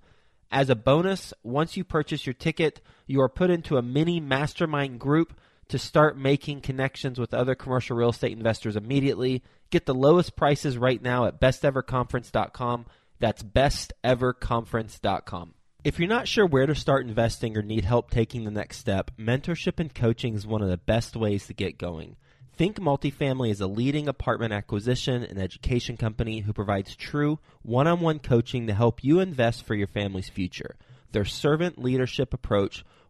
As 0.52 0.70
a 0.70 0.75
bonus, 0.75 1.34
once 1.44 1.75
you 1.75 1.84
purchase 1.84 2.25
your 2.25 2.34
ticket, 2.34 2.82
you 3.08 3.22
are 3.22 3.30
put 3.30 3.50
into 3.50 3.78
a 3.78 3.82
mini 3.82 4.20
mastermind 4.20 5.00
group 5.00 5.34
to 5.70 5.80
start 5.80 6.18
making 6.18 6.62
connections 6.62 7.20
with 7.20 7.34
other 7.34 7.56
commercial 7.56 7.98
real 7.98 8.10
estate 8.10 8.32
investors 8.32 8.75
immediately. 8.75 9.42
Get 9.72 9.86
the 9.86 9.96
lowest 9.96 10.36
prices 10.36 10.78
right 10.78 11.02
now 11.02 11.25
at 11.25 11.42
besteverconference.com. 11.42 12.86
That's 13.20 13.44
besteverconference.com. 13.44 15.54
If 15.84 16.00
you're 16.00 16.10
not 16.10 16.28
sure 16.28 16.48
where 16.48 16.66
to 16.66 16.75
start 16.75 17.06
investing 17.06 17.58
or 17.58 17.62
need 17.62 17.86
help 17.86 18.10
taking 18.10 18.44
the 18.44 18.52
next 18.52 18.80
step, 18.80 19.12
mentorship 19.20 19.80
and 19.80 19.94
coaching 19.94 20.34
is 20.34 20.48
one 20.48 20.62
of 20.62 20.70
the 20.70 20.78
best 20.78 21.16
ways 21.16 21.48
to 21.48 21.54
get 21.54 21.78
going. 21.78 22.18
Think 22.58 22.80
Multifamily 22.80 23.52
is 23.52 23.60
a 23.60 23.68
leading 23.68 24.08
apartment 24.08 24.54
acquisition 24.54 25.24
and 25.24 25.38
education 25.38 25.98
company 25.98 26.40
who 26.40 26.54
provides 26.54 26.96
true 26.96 27.38
one 27.64 27.86
on 27.86 28.00
one 28.00 28.20
coaching 28.20 28.68
to 28.68 28.74
help 28.74 29.04
you 29.04 29.20
invest 29.20 29.66
for 29.66 29.76
your 29.76 29.88
family's 29.88 30.30
future. 30.30 30.78
Their 31.12 31.26
servant 31.26 31.78
leadership 31.78 32.34
approach 32.34 32.86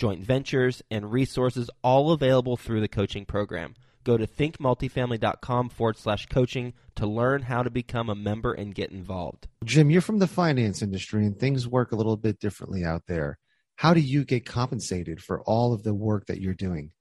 joint 0.00 0.24
ventures, 0.24 0.82
and 0.90 1.12
resources 1.12 1.68
all 1.84 2.10
available 2.10 2.56
through 2.56 2.80
the 2.80 2.88
coaching 2.88 3.26
program. 3.26 3.74
Go 4.02 4.16
to 4.16 4.26
thinkmultifamily.com 4.26 5.68
forward 5.68 5.98
slash 5.98 6.24
coaching 6.26 6.72
to 6.96 7.06
learn 7.06 7.42
how 7.42 7.62
to 7.62 7.68
become 7.68 8.08
a 8.08 8.14
member 8.14 8.54
and 8.54 8.74
get 8.74 8.90
involved. 8.90 9.46
Jim, 9.62 9.90
you're 9.90 10.00
from 10.00 10.18
the 10.18 10.26
finance 10.26 10.80
industry 10.80 11.26
and 11.26 11.38
things 11.38 11.68
work 11.68 11.92
a 11.92 11.96
little 11.96 12.16
bit 12.16 12.40
differently 12.40 12.82
out 12.82 13.02
there. 13.08 13.38
How 13.76 13.92
do 13.92 14.00
you 14.00 14.24
get 14.24 14.46
compensated 14.46 15.22
for 15.22 15.42
all 15.42 15.74
of 15.74 15.82
the 15.82 15.94
work 15.94 16.26
that 16.26 16.40
you're 16.40 16.54
doing? 16.54 16.92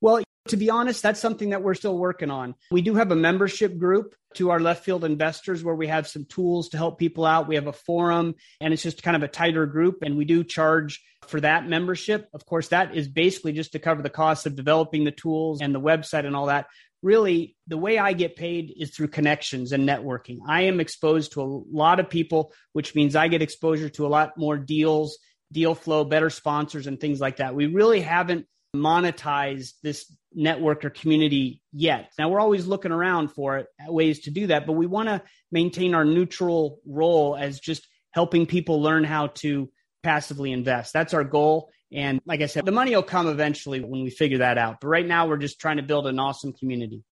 Well, 0.00 0.22
to 0.48 0.56
be 0.56 0.70
honest, 0.70 1.02
that's 1.02 1.20
something 1.20 1.50
that 1.50 1.62
we're 1.62 1.74
still 1.74 1.96
working 1.96 2.30
on. 2.30 2.54
We 2.70 2.82
do 2.82 2.94
have 2.94 3.10
a 3.10 3.16
membership 3.16 3.78
group 3.78 4.14
to 4.34 4.50
our 4.50 4.60
left 4.60 4.84
field 4.84 5.04
investors 5.04 5.62
where 5.62 5.74
we 5.74 5.88
have 5.88 6.06
some 6.06 6.24
tools 6.24 6.68
to 6.70 6.76
help 6.76 6.98
people 6.98 7.24
out. 7.24 7.48
We 7.48 7.56
have 7.56 7.66
a 7.66 7.72
forum 7.72 8.34
and 8.60 8.72
it's 8.72 8.82
just 8.82 9.02
kind 9.02 9.16
of 9.16 9.22
a 9.22 9.28
tighter 9.28 9.66
group 9.66 10.02
and 10.02 10.16
we 10.16 10.24
do 10.24 10.44
charge 10.44 11.00
for 11.26 11.40
that 11.40 11.66
membership. 11.68 12.28
Of 12.34 12.44
course, 12.46 12.68
that 12.68 12.94
is 12.94 13.08
basically 13.08 13.52
just 13.52 13.72
to 13.72 13.78
cover 13.78 14.02
the 14.02 14.10
cost 14.10 14.46
of 14.46 14.56
developing 14.56 15.04
the 15.04 15.10
tools 15.10 15.60
and 15.60 15.74
the 15.74 15.80
website 15.80 16.26
and 16.26 16.36
all 16.36 16.46
that. 16.46 16.66
Really, 17.02 17.56
the 17.66 17.78
way 17.78 17.98
I 17.98 18.12
get 18.12 18.36
paid 18.36 18.72
is 18.76 18.90
through 18.90 19.08
connections 19.08 19.72
and 19.72 19.88
networking. 19.88 20.38
I 20.46 20.62
am 20.62 20.78
exposed 20.78 21.32
to 21.32 21.42
a 21.42 21.62
lot 21.70 21.98
of 21.98 22.08
people, 22.08 22.52
which 22.72 22.94
means 22.94 23.16
I 23.16 23.28
get 23.28 23.42
exposure 23.42 23.88
to 23.90 24.06
a 24.06 24.08
lot 24.08 24.38
more 24.38 24.56
deals, 24.56 25.18
deal 25.50 25.74
flow, 25.74 26.04
better 26.04 26.30
sponsors, 26.30 26.86
and 26.86 27.00
things 27.00 27.20
like 27.20 27.38
that. 27.38 27.54
We 27.54 27.66
really 27.66 28.00
haven't 28.00 28.46
monetized 28.74 29.72
this 29.82 30.10
network 30.32 30.84
or 30.84 30.90
community 30.90 31.60
yet. 31.72 32.10
Now 32.18 32.30
we're 32.30 32.40
always 32.40 32.66
looking 32.66 32.92
around 32.92 33.28
for 33.28 33.64
ways 33.86 34.20
to 34.20 34.30
do 34.30 34.46
that, 34.46 34.66
but 34.66 34.72
we 34.72 34.86
want 34.86 35.08
to 35.08 35.22
maintain 35.50 35.94
our 35.94 36.04
neutral 36.04 36.78
role 36.86 37.36
as 37.36 37.60
just 37.60 37.86
helping 38.12 38.46
people 38.46 38.80
learn 38.80 39.04
how 39.04 39.28
to 39.28 39.70
passively 40.02 40.52
invest. 40.52 40.92
That's 40.92 41.14
our 41.14 41.24
goal. 41.24 41.70
And 41.92 42.20
like 42.24 42.40
I 42.40 42.46
said, 42.46 42.64
the 42.64 42.72
money 42.72 42.94
will 42.94 43.02
come 43.02 43.28
eventually 43.28 43.80
when 43.80 44.02
we 44.02 44.10
figure 44.10 44.38
that 44.38 44.58
out. 44.58 44.80
But 44.80 44.88
right 44.88 45.06
now 45.06 45.28
we're 45.28 45.36
just 45.36 45.60
trying 45.60 45.76
to 45.76 45.82
build 45.82 46.06
an 46.06 46.18
awesome 46.18 46.52
community. 46.52 47.04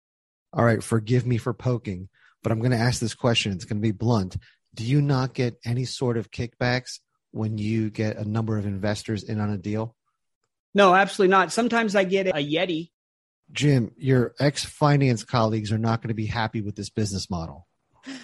All 0.54 0.66
right, 0.66 0.82
forgive 0.82 1.28
me 1.28 1.38
for 1.38 1.54
poking, 1.54 2.10
but 2.42 2.52
I'm 2.52 2.60
going 2.60 2.72
to 2.72 2.78
ask 2.78 3.00
this 3.00 3.14
question. 3.14 3.52
It's 3.52 3.66
going 3.66 3.78
to 3.78 3.88
be 3.88 3.92
blunt. 3.92 4.38
Do 4.74 4.84
you 4.84 5.02
not 5.02 5.34
get 5.34 5.60
any 5.66 5.86
sort 5.86 6.18
of 6.18 6.32
kickbacks 6.32 7.00
when 7.32 7.58
you 7.58 7.90
get 7.90 8.18
a 8.18 8.26
number 8.26 8.58
of 8.58 8.66
investors 8.66 9.24
in 9.24 9.40
on 9.40 9.52
a 9.52 9.58
deal? 9.58 9.96
No, 10.74 10.96
absolutely 10.96 11.32
not. 11.32 11.52
Sometimes 11.52 11.96
I 11.96 12.04
get 12.04 12.28
a 12.28 12.34
Yeti. 12.34 12.92
Jim, 13.52 13.92
your 13.98 14.34
ex 14.40 14.64
finance 14.64 15.24
colleagues 15.24 15.72
are 15.72 15.80
not 15.80 16.02
going 16.02 16.10
to 16.10 16.16
be 16.16 16.28
happy 16.28 16.62
with 16.62 16.76
this 16.76 16.90
business 16.90 17.30
model. 17.30 17.68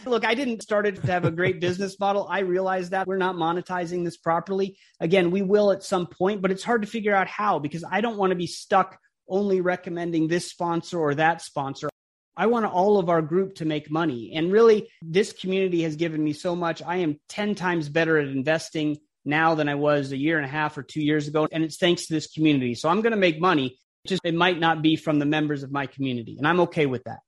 Look, 0.06 0.26
I 0.26 0.34
didn't 0.34 0.62
start 0.62 0.86
it 0.86 1.02
to 1.02 1.12
have 1.12 1.26
a 1.26 1.32
great 1.32 1.60
business 1.60 2.00
model. 2.00 2.28
I 2.30 2.40
realize 2.40 2.92
that 2.92 3.08
we're 3.08 3.18
not 3.18 3.36
monetizing 3.36 4.04
this 4.04 4.18
properly. 4.18 4.78
Again, 5.00 5.32
we 5.32 5.42
will 5.42 5.72
at 5.72 5.84
some 5.84 6.08
point, 6.08 6.42
but 6.42 6.52
it's 6.52 6.64
hard 6.64 6.84
to 6.84 6.88
figure 6.88 7.16
out 7.16 7.28
how 7.28 7.60
because 7.60 7.84
I 7.90 8.02
don't 8.02 8.18
want 8.18 8.32
to 8.32 8.36
be 8.36 8.48
stuck 8.48 9.00
only 9.28 9.62
recommending 9.62 10.28
this 10.28 10.50
sponsor 10.50 11.00
or 11.00 11.16
that 11.16 11.42
sponsor. 11.42 11.90
I 12.38 12.48
want 12.48 12.66
all 12.66 13.00
of 13.00 13.10
our 13.10 13.22
group 13.22 13.56
to 13.56 13.66
make 13.66 13.90
money. 13.90 14.34
And 14.36 14.52
really, 14.52 14.90
this 15.02 15.32
community 15.32 15.84
has 15.84 15.96
given 15.96 16.24
me 16.24 16.34
so 16.34 16.56
much. 16.56 16.82
I 16.82 16.98
am 16.98 17.20
10 17.30 17.56
times 17.56 17.90
better 17.90 18.18
at 18.18 18.28
investing 18.28 18.98
now 19.24 19.56
than 19.56 19.70
I 19.70 19.76
was 19.76 20.12
a 20.12 20.18
year 20.18 20.38
and 20.38 20.46
a 20.46 20.50
half 20.50 20.78
or 20.78 20.84
two 20.84 21.02
years 21.02 21.28
ago. 21.28 21.48
And 21.52 21.64
it's 21.64 21.78
thanks 21.78 22.08
to 22.08 22.14
this 22.14 22.28
community. 22.28 22.76
So 22.76 22.90
I'm 22.90 23.02
going 23.02 23.12
to 23.12 23.18
make 23.18 23.40
money. 23.40 23.80
Just 24.06 24.22
it 24.24 24.36
might 24.36 24.60
not 24.60 24.82
be 24.82 24.98
from 24.98 25.18
the 25.18 25.26
members 25.26 25.64
of 25.64 25.72
my 25.72 25.88
community. 25.88 26.36
And 26.38 26.48
I'm 26.48 26.60
okay 26.62 26.86
with 26.86 27.06
that. 27.06 27.20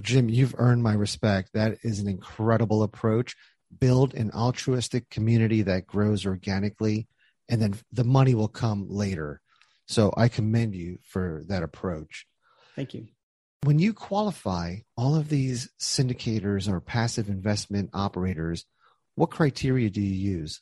Jim, 0.00 0.28
you've 0.28 0.54
earned 0.58 0.82
my 0.82 0.94
respect. 0.94 1.50
That 1.54 1.78
is 1.82 2.00
an 2.00 2.08
incredible 2.08 2.82
approach. 2.82 3.34
Build 3.78 4.14
an 4.14 4.30
altruistic 4.32 5.10
community 5.10 5.62
that 5.62 5.86
grows 5.86 6.24
organically, 6.24 7.08
and 7.48 7.60
then 7.60 7.74
the 7.92 8.04
money 8.04 8.34
will 8.34 8.48
come 8.48 8.86
later. 8.88 9.40
So 9.86 10.12
I 10.16 10.28
commend 10.28 10.74
you 10.74 10.98
for 11.02 11.44
that 11.48 11.62
approach. 11.62 12.26
Thank 12.76 12.94
you. 12.94 13.08
When 13.62 13.78
you 13.78 13.92
qualify 13.92 14.76
all 14.96 15.16
of 15.16 15.28
these 15.28 15.68
syndicators 15.80 16.68
or 16.68 16.80
passive 16.80 17.28
investment 17.28 17.90
operators, 17.92 18.64
what 19.16 19.30
criteria 19.30 19.90
do 19.90 20.00
you 20.00 20.38
use? 20.38 20.60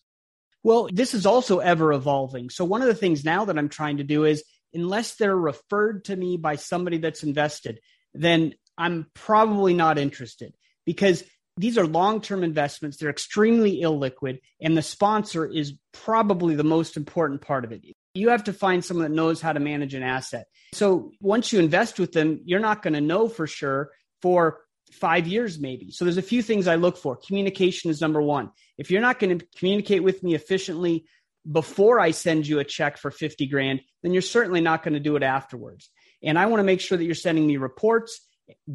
Well, 0.62 0.88
this 0.90 1.12
is 1.12 1.26
also 1.26 1.58
ever 1.58 1.92
evolving. 1.92 2.50
So, 2.50 2.64
one 2.64 2.80
of 2.80 2.88
the 2.88 2.94
things 2.94 3.24
now 3.24 3.44
that 3.44 3.58
I'm 3.58 3.68
trying 3.68 3.98
to 3.98 4.04
do 4.04 4.24
is, 4.24 4.42
unless 4.72 5.14
they're 5.14 5.36
referred 5.36 6.06
to 6.06 6.16
me 6.16 6.38
by 6.38 6.56
somebody 6.56 6.98
that's 6.98 7.22
invested, 7.22 7.80
then 8.14 8.54
I'm 8.78 9.06
probably 9.14 9.74
not 9.74 9.98
interested 9.98 10.54
because 10.84 11.24
these 11.56 11.78
are 11.78 11.86
long 11.86 12.20
term 12.20 12.44
investments. 12.44 12.96
They're 12.96 13.10
extremely 13.10 13.80
illiquid, 13.80 14.40
and 14.60 14.76
the 14.76 14.82
sponsor 14.82 15.46
is 15.46 15.74
probably 15.92 16.54
the 16.54 16.64
most 16.64 16.96
important 16.96 17.40
part 17.40 17.64
of 17.64 17.72
it. 17.72 17.82
You 18.14 18.28
have 18.30 18.44
to 18.44 18.52
find 18.52 18.84
someone 18.84 19.04
that 19.04 19.14
knows 19.14 19.40
how 19.40 19.52
to 19.52 19.60
manage 19.60 19.94
an 19.94 20.02
asset. 20.02 20.46
So, 20.74 21.12
once 21.20 21.52
you 21.52 21.58
invest 21.58 21.98
with 21.98 22.12
them, 22.12 22.40
you're 22.44 22.60
not 22.60 22.82
going 22.82 22.94
to 22.94 23.00
know 23.00 23.28
for 23.28 23.46
sure 23.46 23.90
for 24.20 24.60
five 24.92 25.26
years 25.26 25.58
maybe. 25.58 25.90
So 25.90 26.04
there's 26.04 26.16
a 26.16 26.22
few 26.22 26.42
things 26.42 26.68
I 26.68 26.76
look 26.76 26.96
for. 26.96 27.16
Communication 27.16 27.90
is 27.90 28.00
number 28.00 28.22
one. 28.22 28.50
If 28.78 28.90
you're 28.90 29.00
not 29.00 29.18
going 29.18 29.38
to 29.38 29.46
communicate 29.56 30.02
with 30.02 30.22
me 30.22 30.34
efficiently 30.34 31.06
before 31.50 32.00
I 32.00 32.10
send 32.10 32.46
you 32.46 32.58
a 32.58 32.64
check 32.64 32.98
for 32.98 33.10
50 33.10 33.46
grand, 33.46 33.80
then 34.02 34.12
you're 34.12 34.22
certainly 34.22 34.60
not 34.60 34.82
going 34.82 34.94
to 34.94 35.00
do 35.00 35.16
it 35.16 35.22
afterwards. 35.22 35.90
And 36.22 36.38
I 36.38 36.46
want 36.46 36.60
to 36.60 36.64
make 36.64 36.80
sure 36.80 36.96
that 36.96 37.04
you're 37.04 37.14
sending 37.14 37.46
me 37.46 37.56
reports, 37.56 38.20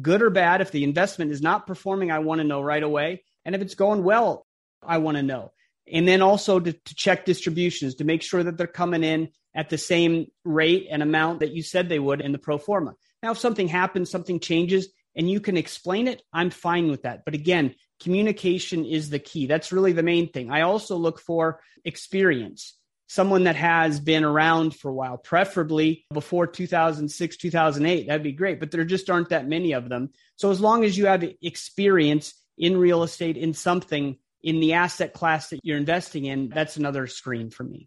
good 0.00 0.22
or 0.22 0.30
bad. 0.30 0.60
If 0.60 0.70
the 0.70 0.84
investment 0.84 1.30
is 1.30 1.42
not 1.42 1.66
performing, 1.66 2.10
I 2.10 2.20
want 2.20 2.40
to 2.40 2.46
know 2.46 2.60
right 2.60 2.82
away. 2.82 3.24
And 3.44 3.54
if 3.54 3.62
it's 3.62 3.74
going 3.74 4.04
well, 4.04 4.46
I 4.82 4.98
want 4.98 5.16
to 5.16 5.22
know. 5.22 5.52
And 5.90 6.06
then 6.06 6.22
also 6.22 6.60
to, 6.60 6.72
to 6.72 6.94
check 6.94 7.24
distributions 7.24 7.96
to 7.96 8.04
make 8.04 8.22
sure 8.22 8.42
that 8.42 8.56
they're 8.56 8.66
coming 8.66 9.02
in 9.02 9.30
at 9.54 9.68
the 9.68 9.78
same 9.78 10.26
rate 10.44 10.86
and 10.90 11.02
amount 11.02 11.40
that 11.40 11.52
you 11.52 11.62
said 11.62 11.88
they 11.88 11.98
would 11.98 12.20
in 12.20 12.32
the 12.32 12.38
pro 12.38 12.58
forma. 12.58 12.94
Now, 13.22 13.32
if 13.32 13.38
something 13.38 13.68
happens, 13.68 14.10
something 14.10 14.40
changes, 14.40 14.88
and 15.14 15.30
you 15.30 15.40
can 15.40 15.56
explain 15.56 16.08
it, 16.08 16.22
I'm 16.32 16.50
fine 16.50 16.90
with 16.90 17.02
that. 17.02 17.24
But 17.24 17.34
again, 17.34 17.74
communication 18.00 18.84
is 18.84 19.10
the 19.10 19.18
key. 19.18 19.46
That's 19.46 19.72
really 19.72 19.92
the 19.92 20.02
main 20.02 20.32
thing. 20.32 20.50
I 20.50 20.62
also 20.62 20.96
look 20.96 21.20
for 21.20 21.60
experience, 21.84 22.76
someone 23.12 23.44
that 23.44 23.56
has 23.56 24.00
been 24.00 24.24
around 24.24 24.74
for 24.74 24.88
a 24.88 24.94
while, 24.94 25.18
preferably 25.18 26.06
before 26.14 26.46
2006, 26.46 27.36
2008. 27.36 28.06
That'd 28.06 28.22
be 28.22 28.32
great, 28.32 28.58
but 28.58 28.70
there 28.70 28.86
just 28.86 29.10
aren't 29.10 29.28
that 29.28 29.46
many 29.46 29.72
of 29.72 29.90
them. 29.90 30.08
So 30.36 30.50
as 30.50 30.62
long 30.62 30.82
as 30.82 30.96
you 30.96 31.04
have 31.06 31.22
experience 31.42 32.32
in 32.56 32.78
real 32.78 33.02
estate, 33.02 33.36
in 33.36 33.52
something, 33.52 34.16
in 34.42 34.60
the 34.60 34.72
asset 34.72 35.12
class 35.12 35.50
that 35.50 35.60
you're 35.62 35.76
investing 35.76 36.24
in, 36.24 36.48
that's 36.48 36.78
another 36.78 37.06
screen 37.06 37.50
for 37.50 37.64
me. 37.64 37.86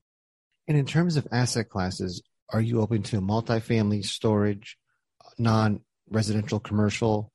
And 0.68 0.78
in 0.78 0.86
terms 0.86 1.18
of 1.18 1.28
asset 1.32 1.70
classes, 1.70 2.22
are 2.54 2.62
you 2.62 2.82
open 2.82 3.02
to 3.04 3.20
multifamily 3.20 4.06
storage, 4.06 4.78
non 5.40 5.82
residential, 6.08 6.60
commercial? 6.60 7.32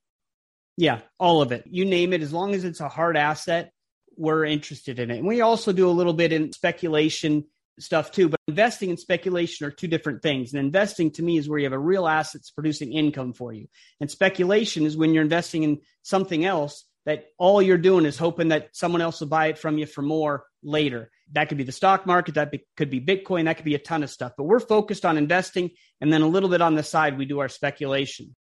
Yeah, 0.77 1.01
all 1.19 1.41
of 1.41 1.51
it. 1.51 1.65
You 1.69 1.83
name 1.83 2.13
it. 2.13 2.21
As 2.21 2.31
long 2.31 2.53
as 2.53 2.63
it's 2.63 2.79
a 2.79 2.87
hard 2.87 3.17
asset, 3.17 3.73
we're 4.15 4.45
interested 4.45 4.97
in 4.97 5.11
it. 5.11 5.17
And 5.17 5.27
we 5.27 5.41
also 5.41 5.73
do 5.73 5.89
a 5.89 5.91
little 5.91 6.13
bit 6.13 6.31
in 6.31 6.53
speculation 6.53 7.43
stuff 7.79 8.11
too. 8.11 8.29
But 8.29 8.39
investing 8.47 8.89
and 8.89 8.99
speculation 8.99 9.65
are 9.65 9.71
two 9.71 9.87
different 9.87 10.21
things. 10.21 10.53
And 10.53 10.63
investing 10.63 11.11
to 11.11 11.23
me 11.23 11.37
is 11.37 11.47
where 11.47 11.59
you 11.59 11.65
have 11.65 11.73
a 11.73 11.79
real 11.79 12.07
asset 12.07 12.41
producing 12.53 12.93
income 12.93 13.33
for 13.33 13.53
you. 13.53 13.67
And 13.99 14.09
speculation 14.09 14.85
is 14.85 14.97
when 14.97 15.13
you're 15.13 15.23
investing 15.23 15.63
in 15.63 15.79
something 16.03 16.45
else 16.45 16.85
that 17.05 17.25
all 17.39 17.61
you're 17.61 17.77
doing 17.77 18.05
is 18.05 18.17
hoping 18.17 18.49
that 18.49 18.69
someone 18.73 19.01
else 19.01 19.19
will 19.19 19.27
buy 19.27 19.47
it 19.47 19.57
from 19.57 19.77
you 19.77 19.87
for 19.87 20.03
more 20.03 20.43
later. 20.61 21.09
That 21.31 21.49
could 21.49 21.57
be 21.57 21.63
the 21.63 21.71
stock 21.71 22.05
market, 22.05 22.35
that 22.35 22.51
be, 22.51 22.65
could 22.77 22.91
be 22.91 23.01
Bitcoin, 23.01 23.45
that 23.45 23.55
could 23.55 23.65
be 23.65 23.73
a 23.73 23.79
ton 23.79 24.03
of 24.03 24.11
stuff. 24.11 24.33
But 24.37 24.43
we're 24.43 24.59
focused 24.59 25.05
on 25.05 25.17
investing 25.17 25.71
and 25.99 26.13
then 26.13 26.21
a 26.21 26.27
little 26.27 26.49
bit 26.49 26.61
on 26.61 26.75
the 26.75 26.83
side 26.83 27.17
we 27.17 27.25
do 27.25 27.39
our 27.39 27.49
speculation 27.49 28.35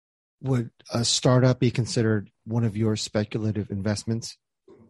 would 0.41 0.71
a 0.93 1.05
startup 1.05 1.59
be 1.59 1.71
considered 1.71 2.31
one 2.45 2.65
of 2.65 2.77
your 2.77 2.97
speculative 2.97 3.71
investments? 3.71 4.37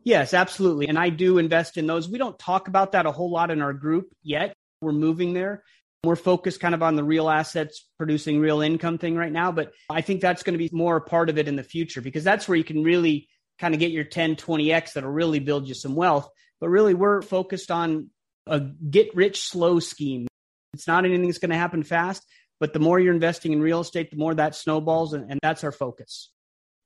Yes, 0.07 0.35
absolutely. 0.35 0.87
And 0.87 0.97
I 0.97 1.09
do 1.09 1.39
invest 1.39 1.77
in 1.77 1.89
those. 1.89 2.09
We 2.09 2.17
don't 2.17 2.39
talk 2.39 2.69
about 2.69 2.93
that 2.93 3.07
a 3.07 3.11
whole 3.11 3.29
lot 3.29 3.51
in 3.51 3.61
our 3.61 3.73
group 3.73 4.13
yet. 4.23 4.55
We're 4.81 4.93
moving 4.93 5.33
there. 5.33 5.65
We're 6.05 6.15
focused 6.15 6.61
kind 6.61 6.77
of 6.77 6.83
on 6.85 6.95
the 6.95 7.03
real 7.03 7.29
assets 7.29 7.85
producing 7.99 8.39
real 8.39 8.61
income 8.61 8.99
thing 8.99 9.17
right 9.17 9.33
now, 9.33 9.51
but 9.51 9.73
I 9.91 10.03
think 10.03 10.21
that's 10.21 10.45
going 10.45 10.55
to 10.55 10.59
be 10.59 10.71
more 10.73 10.99
a 10.99 11.01
part 11.01 11.29
of 11.29 11.39
it 11.39 11.49
in 11.49 11.57
the 11.57 11.65
future 11.65 12.01
because 12.01 12.23
that's 12.23 12.47
where 12.47 12.55
you 12.55 12.63
can 12.63 12.85
really 12.85 13.29
kind 13.59 13.75
of 13.75 13.81
get 13.81 13.91
your 13.91 14.05
10, 14.05 14.37
20x 14.37 14.93
that'll 14.93 15.11
really 15.11 15.41
build 15.41 15.67
you 15.67 15.75
some 15.75 15.97
wealth. 15.97 16.29
But 16.61 16.69
really, 16.69 16.95
we're 16.95 17.21
focused 17.21 17.73
on 17.73 18.11
a 18.47 18.61
get 18.61 19.13
rich 19.17 19.41
slow 19.41 19.81
scheme. 19.81 20.29
It's 20.73 20.87
not 20.87 21.05
anything 21.05 21.27
that's 21.27 21.39
going 21.39 21.51
to 21.51 21.57
happen 21.57 21.83
fast, 21.83 22.25
but 22.61 22.73
the 22.73 22.79
more 22.79 23.01
you're 23.01 23.13
investing 23.13 23.53
in 23.53 23.61
real 23.61 23.81
estate, 23.81 24.13
the 24.13 24.19
more 24.19 24.37
that 24.37 24.55
snowballs, 24.55 25.15
and, 25.15 25.29
and 25.33 25.41
that's 25.43 25.65
our 25.65 25.73
focus. 25.73 26.31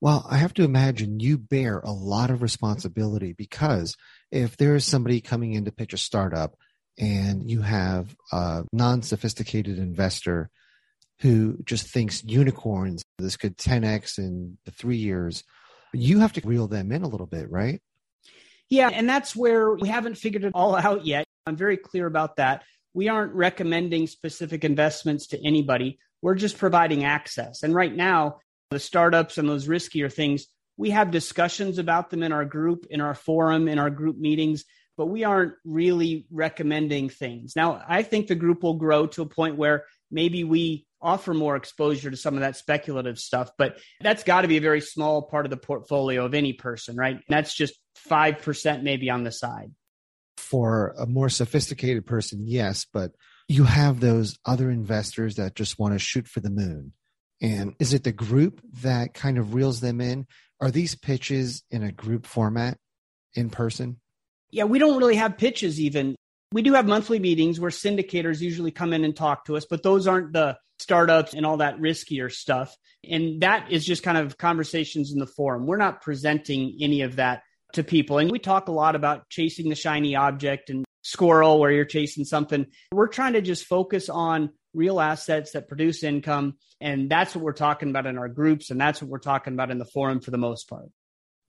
Well, 0.01 0.27
I 0.29 0.39
have 0.39 0.55
to 0.55 0.65
imagine 0.65 1.21
you 1.21 1.37
bear 1.37 1.79
a 1.81 1.91
lot 1.93 2.31
of 2.31 2.41
responsibility 2.41 3.35
because 3.35 3.97
if 4.31 4.57
there 4.57 4.75
is 4.75 4.85
somebody 4.85 5.21
coming 5.21 5.53
in 5.53 5.67
to 5.67 5.73
pitch 5.73 5.93
a 5.93 5.99
startup 5.99 6.57
and 6.99 7.51
you 7.51 7.61
have 7.61 8.15
a 8.33 8.65
non 8.73 9.03
sophisticated 9.03 9.79
investor 9.79 10.51
who 11.21 11.59
just 11.65 11.87
thinks 11.87 12.25
unicorns, 12.25 13.05
this 13.19 13.37
could 13.37 13.59
10x 13.59 14.19
in 14.19 14.57
three 14.73 14.97
years, 14.97 15.45
you 15.93 16.21
have 16.21 16.33
to 16.33 16.47
reel 16.47 16.67
them 16.67 16.93
in 16.93 17.03
a 17.03 17.09
little 17.09 17.27
bit, 17.27 17.51
right? 17.51 17.83
Yeah, 18.71 18.89
and 18.89 19.09
that's 19.09 19.37
where 19.37 19.75
we 19.75 19.89
haven't 19.89 20.15
figured 20.15 20.45
it 20.45 20.53
all 20.55 20.77
out 20.77 21.05
yet. 21.05 21.27
I'm 21.47 21.57
very 21.57 21.77
clear 21.77 22.07
about 22.07 22.37
that. 22.37 22.63
We 22.95 23.09
aren't 23.09 23.35
recommending 23.35 24.07
specific 24.07 24.65
investments 24.65 25.29
to 25.29 25.47
anybody. 25.47 25.99
We're 26.23 26.37
just 26.37 26.57
providing 26.57 27.05
access. 27.05 27.63
And 27.63 27.75
right 27.75 27.95
now, 27.95 28.39
the 28.71 28.79
startups 28.79 29.37
and 29.37 29.49
those 29.49 29.67
riskier 29.67 30.13
things, 30.13 30.47
we 30.77 30.91
have 30.91 31.11
discussions 31.11 31.79
about 31.79 32.11
them 32.11 32.23
in 32.23 32.33
our 32.33 32.45
group, 32.45 32.87
in 32.89 33.01
our 33.01 33.15
forum, 33.15 33.69
in 33.69 33.79
our 33.79 33.91
group 33.91 34.17
meetings, 34.17 34.65
but 34.97 35.07
we 35.07 35.25
aren't 35.25 35.55
really 35.65 36.27
recommending 36.31 37.09
things. 37.09 37.55
Now, 37.57 37.83
I 37.87 38.03
think 38.03 38.27
the 38.27 38.35
group 38.35 38.63
will 38.63 38.75
grow 38.75 39.07
to 39.09 39.23
a 39.23 39.27
point 39.27 39.57
where 39.57 39.85
maybe 40.11 40.45
we 40.45 40.87
offer 41.03 41.35
more 41.35 41.57
exposure 41.57 42.11
to 42.11 42.17
some 42.17 42.35
of 42.35 42.41
that 42.41 42.57
speculative 42.57 43.19
stuff, 43.19 43.51
but 43.59 43.79
that's 44.01 44.23
got 44.23 44.43
to 44.43 44.49
be 44.49 44.59
a 44.59 44.61
very 44.63 44.81
small 44.81 45.23
part 45.23 45.47
of 45.47 45.51
the 45.51 45.57
portfolio 45.57 46.25
of 46.25 46.35
any 46.35 46.53
person, 46.53 46.97
right? 46.97 47.15
And 47.15 47.25
that's 47.29 47.55
just 47.55 47.75
5% 48.09 48.83
maybe 48.83 49.11
on 49.11 49.25
the 49.25 49.33
side. 49.33 49.73
For 50.37 50.95
a 50.99 51.07
more 51.07 51.29
sophisticated 51.29 52.07
person, 52.07 52.47
yes, 52.47 52.87
but 52.93 53.13
you 53.49 53.65
have 53.65 54.01
those 54.01 54.39
other 54.45 54.71
investors 54.71 55.37
that 55.37 55.55
just 55.55 55.79
want 55.79 55.95
to 55.95 55.99
shoot 55.99 56.29
for 56.29 56.41
the 56.41 56.51
moon. 56.51 56.93
And 57.41 57.75
is 57.79 57.95
it 57.95 58.05
the 58.05 58.13
group 58.13 58.61
that 58.83 59.15
kind 59.15 59.39
of 59.39 59.55
reels 59.55 59.81
them 59.81 60.01
in? 60.01 60.27
Are 60.61 60.71
these 60.71 60.95
pitches 60.95 61.63
in 61.71 61.83
a 61.83 61.93
group 61.93 62.27
format 62.27 62.77
in 63.35 63.51
person? 63.51 63.99
Yeah, 64.51 64.65
we 64.65 64.79
don't 64.79 64.99
really 64.99 65.17
have 65.17 65.39
pitches 65.39 65.81
even. 65.81 66.17
We 66.53 66.63
do 66.63 66.75
have 66.75 66.87
monthly 66.87 67.19
meetings 67.19 67.61
where 67.61 67.71
syndicators 67.71 68.41
usually 68.41 68.73
come 68.73 68.93
in 68.93 69.05
and 69.05 69.17
talk 69.17 69.47
to 69.47 69.57
us, 69.57 69.65
but 69.69 69.83
those 69.83 70.07
aren't 70.07 70.33
the 70.33 70.59
startups 70.81 71.35
and 71.35 71.47
all 71.47 71.59
that 71.59 71.79
riskier 71.79 72.31
stuff. 72.31 72.77
And 73.09 73.43
that 73.43 73.71
is 73.71 73.85
just 73.85 74.03
kind 74.03 74.19
of 74.19 74.37
conversations 74.37 75.13
in 75.13 75.19
the 75.19 75.27
forum. 75.27 75.67
We're 75.67 75.77
not 75.77 76.03
presenting 76.03 76.77
any 76.81 77.03
of 77.03 77.17
that 77.17 77.43
to 77.75 77.85
people. 77.85 78.19
And 78.19 78.31
we 78.31 78.39
talk 78.39 78.69
a 78.69 78.73
lot 78.73 78.97
about 78.97 79.29
chasing 79.29 79.69
the 79.69 79.75
shiny 79.77 80.17
object 80.17 80.71
and 80.71 80.85
squirrel 81.03 81.61
where 81.61 81.71
you're 81.71 81.85
chasing 81.85 82.25
something. 82.25 82.67
We're 82.93 83.09
trying 83.09 83.35
to 83.35 83.43
just 83.43 83.67
focus 83.67 84.09
on 84.09 84.51
real 84.73 85.01
assets 85.01 85.53
that 85.53 85.69
produce 85.69 86.03
income. 86.03 86.57
And 86.81 87.11
that's 87.11 87.35
what 87.35 87.45
we're 87.45 87.53
talking 87.53 87.91
about 87.91 88.07
in 88.07 88.19
our 88.19 88.29
groups. 88.29 88.71
And 88.71 88.81
that's 88.81 89.03
what 89.03 89.11
we're 89.11 89.19
talking 89.19 89.53
about 89.53 89.71
in 89.71 89.79
the 89.79 89.85
forum 89.85 90.21
for 90.21 90.31
the 90.31 90.39
most 90.39 90.69
part. 90.69 90.91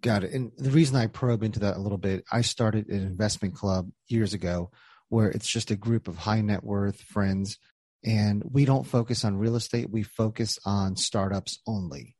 Got 0.01 0.23
it. 0.23 0.33
And 0.33 0.51
the 0.57 0.71
reason 0.71 0.95
I 0.95 1.07
probe 1.07 1.43
into 1.43 1.59
that 1.59 1.77
a 1.77 1.79
little 1.79 1.97
bit, 1.97 2.23
I 2.31 2.41
started 2.41 2.87
an 2.87 3.01
investment 3.01 3.55
club 3.55 3.91
years 4.07 4.33
ago 4.33 4.71
where 5.09 5.29
it's 5.29 5.51
just 5.51 5.71
a 5.71 5.75
group 5.75 6.07
of 6.07 6.17
high 6.17 6.41
net 6.41 6.63
worth 6.63 7.01
friends 7.01 7.57
and 8.03 8.43
we 8.49 8.65
don't 8.65 8.87
focus 8.87 9.23
on 9.23 9.37
real 9.37 9.55
estate 9.55 9.89
we 9.89 10.03
focus 10.03 10.57
on 10.65 10.95
startups 10.95 11.59
only 11.67 12.15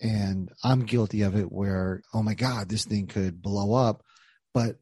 and 0.00 0.50
i'm 0.62 0.84
guilty 0.84 1.22
of 1.22 1.36
it 1.36 1.50
where 1.50 2.02
oh 2.12 2.22
my 2.22 2.34
god 2.34 2.68
this 2.68 2.84
thing 2.84 3.06
could 3.06 3.40
blow 3.40 3.74
up 3.74 4.02
but 4.52 4.76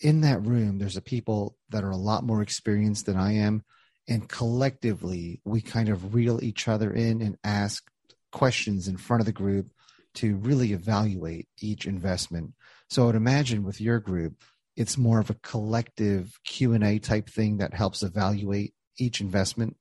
in 0.00 0.22
that 0.22 0.42
room 0.46 0.78
there's 0.78 0.96
a 0.96 1.02
people 1.02 1.56
that 1.70 1.84
are 1.84 1.90
a 1.90 1.96
lot 1.96 2.24
more 2.24 2.40
experienced 2.40 3.06
than 3.06 3.16
i 3.16 3.32
am 3.32 3.62
and 4.08 4.28
collectively 4.28 5.40
we 5.44 5.60
kind 5.60 5.88
of 5.88 6.14
reel 6.14 6.42
each 6.42 6.68
other 6.68 6.92
in 6.92 7.20
and 7.22 7.36
ask 7.44 7.88
questions 8.32 8.88
in 8.88 8.96
front 8.96 9.20
of 9.20 9.26
the 9.26 9.32
group 9.32 9.70
to 10.14 10.36
really 10.36 10.72
evaluate 10.72 11.48
each 11.60 11.86
investment 11.86 12.52
so 12.88 13.02
i 13.02 13.06
would 13.06 13.14
imagine 13.14 13.64
with 13.64 13.80
your 13.80 13.98
group 13.98 14.34
it's 14.76 14.98
more 14.98 15.18
of 15.18 15.30
a 15.30 15.34
collective 15.34 16.38
q&a 16.44 16.98
type 16.98 17.28
thing 17.28 17.58
that 17.58 17.74
helps 17.74 18.02
evaluate 18.02 18.74
each 18.98 19.20
investment? 19.20 19.76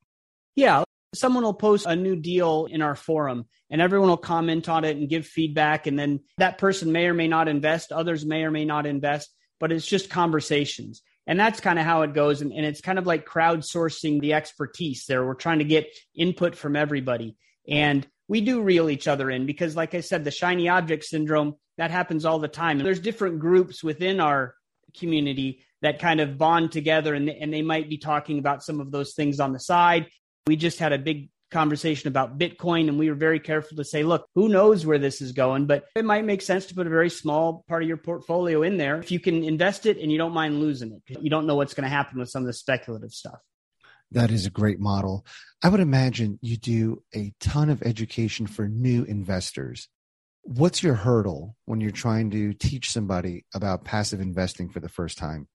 Yeah. 0.56 0.84
Someone 1.14 1.44
will 1.44 1.54
post 1.54 1.86
a 1.86 1.96
new 1.96 2.16
deal 2.16 2.68
in 2.70 2.82
our 2.82 2.96
forum 2.96 3.46
and 3.70 3.82
everyone 3.82 4.10
will 4.10 4.18
comment 4.18 4.68
on 4.68 4.84
it 4.84 4.98
and 4.98 5.10
give 5.10 5.26
feedback. 5.26 5.88
And 5.88 5.98
then 5.98 6.22
that 6.38 6.58
person 6.58 6.92
may 6.92 7.08
or 7.08 7.14
may 7.14 7.28
not 7.28 7.48
invest. 7.48 7.92
Others 7.92 8.26
may 8.26 8.44
or 8.44 8.52
may 8.52 8.66
not 8.66 8.86
invest, 8.86 9.34
but 9.60 9.72
it's 9.72 9.86
just 9.86 10.10
conversations. 10.10 11.02
And 11.28 11.40
that's 11.40 11.60
kind 11.60 11.80
of 11.80 11.86
how 11.86 12.04
it 12.04 12.14
goes. 12.14 12.42
And, 12.42 12.54
and 12.54 12.66
it's 12.66 12.82
kind 12.82 13.00
of 13.00 13.08
like 13.08 13.28
crowdsourcing 13.28 14.22
the 14.22 14.34
expertise 14.34 15.06
there. 15.08 15.26
We're 15.26 15.34
trying 15.34 15.60
to 15.60 15.66
get 15.66 15.88
input 16.16 16.56
from 16.56 16.76
everybody. 16.76 17.36
And 17.68 18.08
we 18.28 18.42
do 18.42 18.62
reel 18.62 18.90
each 18.90 19.08
other 19.08 19.30
in 19.30 19.46
because, 19.46 19.76
like 19.76 19.94
I 19.96 20.02
said, 20.02 20.24
the 20.24 20.32
shiny 20.32 20.70
object 20.70 21.04
syndrome, 21.04 21.56
that 21.78 21.92
happens 21.92 22.26
all 22.26 22.40
the 22.40 22.48
time. 22.48 22.78
And 22.78 22.86
there's 22.86 23.00
different 23.00 23.40
groups 23.40 23.84
within 23.84 24.20
our 24.20 24.56
community 24.98 25.64
that 25.82 26.00
kind 26.00 26.22
of 26.22 26.38
bond 26.38 26.72
together 26.72 27.14
and, 27.14 27.30
and 27.30 27.54
they 27.54 27.62
might 27.62 27.90
be 27.90 27.98
talking 27.98 28.40
about 28.40 28.64
some 28.64 28.80
of 28.80 28.92
those 28.92 29.14
things 29.14 29.40
on 29.40 29.52
the 29.52 29.60
side. 29.60 30.08
We 30.48 30.56
just 30.56 30.80
had 30.80 30.94
a 30.94 30.98
big 30.98 31.30
conversation 31.56 32.10
about 32.10 32.38
Bitcoin, 32.38 32.90
and 32.90 33.00
we 33.00 33.10
were 33.10 33.16
very 33.16 33.40
careful 33.40 33.78
to 33.78 33.86
say, 33.86 34.04
look, 34.04 34.28
who 34.36 34.50
knows 34.50 34.86
where 34.86 35.00
this 35.00 35.22
is 35.22 35.32
going, 35.32 35.68
but 35.68 35.86
it 35.96 36.04
might 36.04 36.26
make 36.26 36.42
sense 36.42 36.66
to 36.66 36.76
put 36.76 36.86
a 36.86 36.90
very 36.90 37.10
small 37.10 37.64
part 37.70 37.82
of 37.82 37.88
your 37.88 37.96
portfolio 37.98 38.62
in 38.62 38.76
there 38.76 39.00
if 39.00 39.10
you 39.10 39.22
can 39.22 39.42
invest 39.42 39.86
it 39.86 39.98
and 39.98 40.12
you 40.12 40.18
don't 40.18 40.34
mind 40.34 40.60
losing 40.60 40.92
it. 40.92 41.18
You 41.22 41.30
don't 41.30 41.48
know 41.48 41.56
what's 41.56 41.74
going 41.74 41.86
to 41.86 41.96
happen 41.96 42.20
with 42.20 42.30
some 42.30 42.44
of 42.44 42.48
the 42.48 42.54
speculative 42.54 43.12
stuff. 43.12 43.40
That 44.12 44.32
is 44.32 44.46
a 44.46 44.50
great 44.50 44.82
model. 44.82 45.26
I 45.64 45.70
would 45.70 45.80
imagine 45.80 46.40
you 46.42 46.58
do 46.58 47.02
a 47.16 47.34
ton 47.40 47.70
of 47.70 47.82
education 47.84 48.48
for 48.48 48.68
new 48.68 49.06
investors. 49.06 49.88
What's 50.44 50.84
your 50.84 50.96
hurdle 50.96 51.56
when 51.64 51.80
you're 51.80 51.92
trying 51.92 52.32
to 52.32 52.54
teach 52.54 52.92
somebody 52.92 53.46
about 53.56 53.86
passive 53.86 54.20
investing 54.20 54.68
for 54.68 54.82
the 54.82 54.90
first 54.90 55.18
time? 55.18 55.48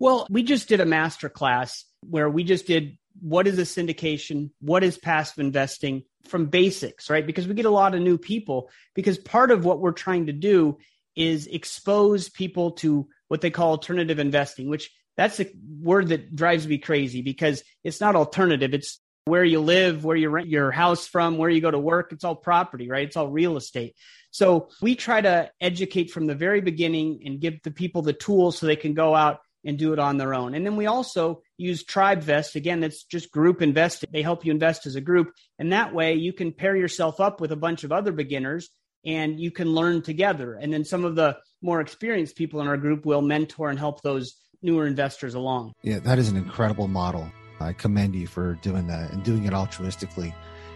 Well, 0.00 0.26
we 0.28 0.42
just 0.42 0.68
did 0.68 0.80
a 0.80 0.84
master 0.84 1.28
class 1.28 1.84
where 2.00 2.28
we 2.28 2.44
just 2.44 2.66
did 2.66 2.98
what 3.20 3.46
is 3.46 3.58
a 3.58 3.62
syndication, 3.62 4.50
what 4.60 4.84
is 4.84 4.98
passive 4.98 5.38
investing 5.38 6.02
from 6.26 6.46
basics, 6.46 7.08
right? 7.08 7.26
Because 7.26 7.46
we 7.46 7.54
get 7.54 7.66
a 7.66 7.70
lot 7.70 7.94
of 7.94 8.00
new 8.00 8.18
people 8.18 8.70
because 8.94 9.18
part 9.18 9.50
of 9.50 9.64
what 9.64 9.80
we're 9.80 9.92
trying 9.92 10.26
to 10.26 10.32
do 10.32 10.78
is 11.14 11.46
expose 11.46 12.28
people 12.28 12.72
to 12.72 13.08
what 13.28 13.40
they 13.40 13.50
call 13.50 13.70
alternative 13.70 14.18
investing, 14.18 14.68
which 14.68 14.90
that's 15.16 15.40
a 15.40 15.46
word 15.80 16.08
that 16.08 16.36
drives 16.36 16.66
me 16.66 16.78
crazy 16.78 17.22
because 17.22 17.62
it's 17.82 18.00
not 18.00 18.16
alternative. 18.16 18.74
It's 18.74 19.00
where 19.24 19.44
you 19.44 19.60
live, 19.60 20.04
where 20.04 20.16
you 20.16 20.28
rent 20.28 20.48
your 20.48 20.70
house 20.70 21.06
from, 21.06 21.36
where 21.36 21.50
you 21.50 21.60
go 21.60 21.70
to 21.70 21.78
work. 21.78 22.12
It's 22.12 22.22
all 22.22 22.36
property, 22.36 22.88
right? 22.88 23.06
It's 23.06 23.16
all 23.16 23.28
real 23.28 23.56
estate. 23.56 23.96
So 24.30 24.68
we 24.80 24.94
try 24.94 25.20
to 25.20 25.50
educate 25.60 26.10
from 26.10 26.26
the 26.26 26.34
very 26.34 26.60
beginning 26.60 27.22
and 27.24 27.40
give 27.40 27.62
the 27.64 27.70
people 27.70 28.02
the 28.02 28.12
tools 28.12 28.58
so 28.58 28.66
they 28.66 28.76
can 28.76 28.94
go 28.94 29.14
out 29.14 29.40
and 29.66 29.76
do 29.78 29.92
it 29.92 29.98
on 29.98 30.16
their 30.16 30.32
own. 30.32 30.54
And 30.54 30.64
then 30.64 30.76
we 30.76 30.86
also 30.86 31.42
use 31.58 31.84
TribeVest. 31.84 32.54
Again, 32.54 32.80
that's 32.80 33.04
just 33.04 33.32
group 33.32 33.60
investing. 33.60 34.08
They 34.12 34.22
help 34.22 34.46
you 34.46 34.52
invest 34.52 34.86
as 34.86 34.94
a 34.94 35.00
group. 35.00 35.32
And 35.58 35.72
that 35.72 35.92
way 35.92 36.14
you 36.14 36.32
can 36.32 36.52
pair 36.52 36.76
yourself 36.76 37.20
up 37.20 37.40
with 37.40 37.52
a 37.52 37.56
bunch 37.56 37.82
of 37.84 37.92
other 37.92 38.12
beginners 38.12 38.70
and 39.04 39.38
you 39.40 39.50
can 39.50 39.68
learn 39.68 40.02
together. 40.02 40.54
And 40.54 40.72
then 40.72 40.84
some 40.84 41.04
of 41.04 41.16
the 41.16 41.36
more 41.62 41.80
experienced 41.80 42.36
people 42.36 42.60
in 42.60 42.68
our 42.68 42.76
group 42.76 43.04
will 43.04 43.22
mentor 43.22 43.68
and 43.68 43.78
help 43.78 44.02
those 44.02 44.36
newer 44.62 44.86
investors 44.86 45.34
along. 45.34 45.72
Yeah, 45.82 45.98
that 46.00 46.18
is 46.18 46.28
an 46.28 46.36
incredible 46.36 46.88
model. 46.88 47.30
I 47.60 47.72
commend 47.72 48.14
you 48.14 48.26
for 48.26 48.54
doing 48.62 48.86
that 48.86 49.12
and 49.12 49.22
doing 49.24 49.44
it 49.44 49.52
altruistically. 49.52 50.32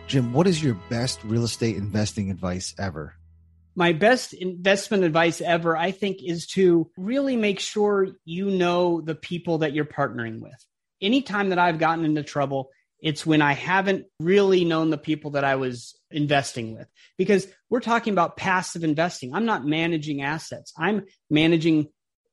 Jim, 0.07 0.33
what 0.33 0.46
is 0.46 0.62
your 0.62 0.74
best 0.88 1.22
real 1.24 1.44
estate 1.44 1.76
investing 1.76 2.31
advice 2.31 2.74
ever? 2.79 3.14
My 3.80 3.94
best 3.94 4.34
investment 4.34 5.04
advice 5.04 5.40
ever, 5.40 5.74
I 5.74 5.90
think, 5.90 6.18
is 6.22 6.46
to 6.48 6.90
really 6.98 7.34
make 7.34 7.58
sure 7.58 8.08
you 8.26 8.50
know 8.50 9.00
the 9.00 9.14
people 9.14 9.58
that 9.58 9.72
you're 9.72 9.86
partnering 9.86 10.38
with. 10.38 10.66
Anytime 11.00 11.48
that 11.48 11.58
I've 11.58 11.78
gotten 11.78 12.04
into 12.04 12.22
trouble, 12.22 12.68
it's 13.00 13.24
when 13.24 13.40
I 13.40 13.54
haven't 13.54 14.04
really 14.20 14.66
known 14.66 14.90
the 14.90 14.98
people 14.98 15.30
that 15.30 15.44
I 15.44 15.54
was 15.56 15.98
investing 16.10 16.74
with 16.76 16.88
because 17.16 17.46
we're 17.70 17.80
talking 17.80 18.12
about 18.12 18.36
passive 18.36 18.84
investing. 18.84 19.34
I'm 19.34 19.46
not 19.46 19.64
managing 19.64 20.20
assets. 20.20 20.74
I'm 20.76 21.06
managing 21.30 21.88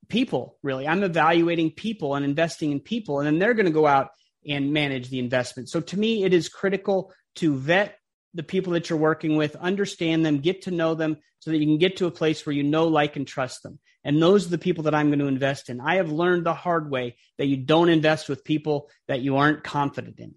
people, 0.10 0.58
really. 0.64 0.86
I'm 0.86 1.02
evaluating 1.02 1.72
people 1.72 2.16
and 2.16 2.26
investing 2.26 2.74
in 2.74 2.82
people, 2.82 3.20
and 3.20 3.26
then 3.26 3.40
they're 3.40 3.54
going 3.54 3.68
to 3.68 3.72
go 3.72 3.88
out 3.88 4.10
and 4.46 4.74
manage 4.74 5.10
the 5.10 5.20
investment. 5.20 5.70
So 5.70 5.80
to 5.80 5.98
me, 5.98 6.26
it 6.26 6.34
is 6.34 6.50
critical 6.50 7.14
to 7.36 7.56
vet 7.56 7.97
the 8.38 8.44
people 8.44 8.74
that 8.74 8.90
you're 8.90 9.00
working 9.00 9.36
with, 9.36 9.56
understand 9.58 10.26
them, 10.26 10.40
get 10.40 10.62
to 10.62 10.72
know 10.72 10.94
them 10.94 11.18
so 11.40 11.52
that 11.52 11.58
you 11.58 11.66
can 11.66 11.80
get 11.80 11.98
to 11.98 12.06
a 12.06 12.12
place 12.12 12.46
where 12.46 12.54
you 12.54 12.64
know, 12.64 12.88
like, 12.88 13.16
and 13.16 13.28
trust 13.28 13.64
them. 13.64 13.80
And 14.04 14.22
those 14.22 14.46
are 14.46 14.52
the 14.52 14.58
people 14.58 14.86
that 14.86 14.96
I'm 14.96 15.10
going 15.10 15.20
to 15.20 15.26
invest 15.26 15.70
in. 15.70 15.82
I 15.82 15.96
have 15.96 16.12
learned 16.12 16.46
the 16.46 16.54
hard 16.54 16.90
way 16.90 17.18
that 17.38 17.48
you 17.48 17.58
don't 17.58 17.90
invest 17.90 18.30
with 18.30 18.46
people 18.46 18.90
that 19.08 19.22
you 19.22 19.38
aren't 19.38 19.64
confident 19.64 20.20
in. 20.20 20.36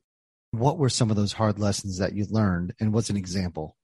What 0.51 0.79
were 0.79 0.89
some 0.89 1.11
of 1.11 1.17
those 1.17 1.33
hard 1.33 1.61
lessons 1.61 1.99
that 1.99 2.15
you 2.15 2.27
learned, 2.29 2.75
and 2.81 2.93
what's 2.93 3.11
an 3.11 3.17
example? 3.17 3.77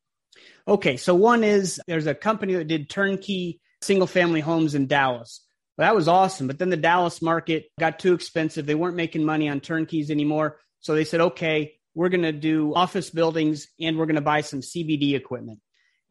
Okay, 0.66 0.96
so 0.96 1.14
one 1.14 1.44
is 1.44 1.80
there's 1.86 2.06
a 2.06 2.14
company 2.14 2.54
that 2.54 2.66
did 2.66 2.90
turnkey 2.90 3.60
single 3.82 4.08
family 4.08 4.40
homes 4.40 4.74
in 4.74 4.86
Dallas. 4.86 5.44
Well, 5.76 5.86
that 5.86 5.94
was 5.94 6.08
awesome, 6.08 6.46
but 6.46 6.58
then 6.58 6.70
the 6.70 6.76
Dallas 6.76 7.22
market 7.22 7.66
got 7.78 7.98
too 7.98 8.14
expensive. 8.14 8.66
They 8.66 8.74
weren't 8.74 8.96
making 8.96 9.24
money 9.24 9.48
on 9.48 9.60
turnkeys 9.60 10.10
anymore. 10.10 10.58
So 10.80 10.94
they 10.94 11.04
said, 11.04 11.20
okay, 11.20 11.75
we're 11.96 12.10
going 12.10 12.22
to 12.22 12.32
do 12.32 12.74
office 12.74 13.08
buildings 13.08 13.68
and 13.80 13.96
we're 13.96 14.04
going 14.04 14.16
to 14.16 14.20
buy 14.20 14.42
some 14.42 14.60
CBD 14.60 15.14
equipment. 15.14 15.60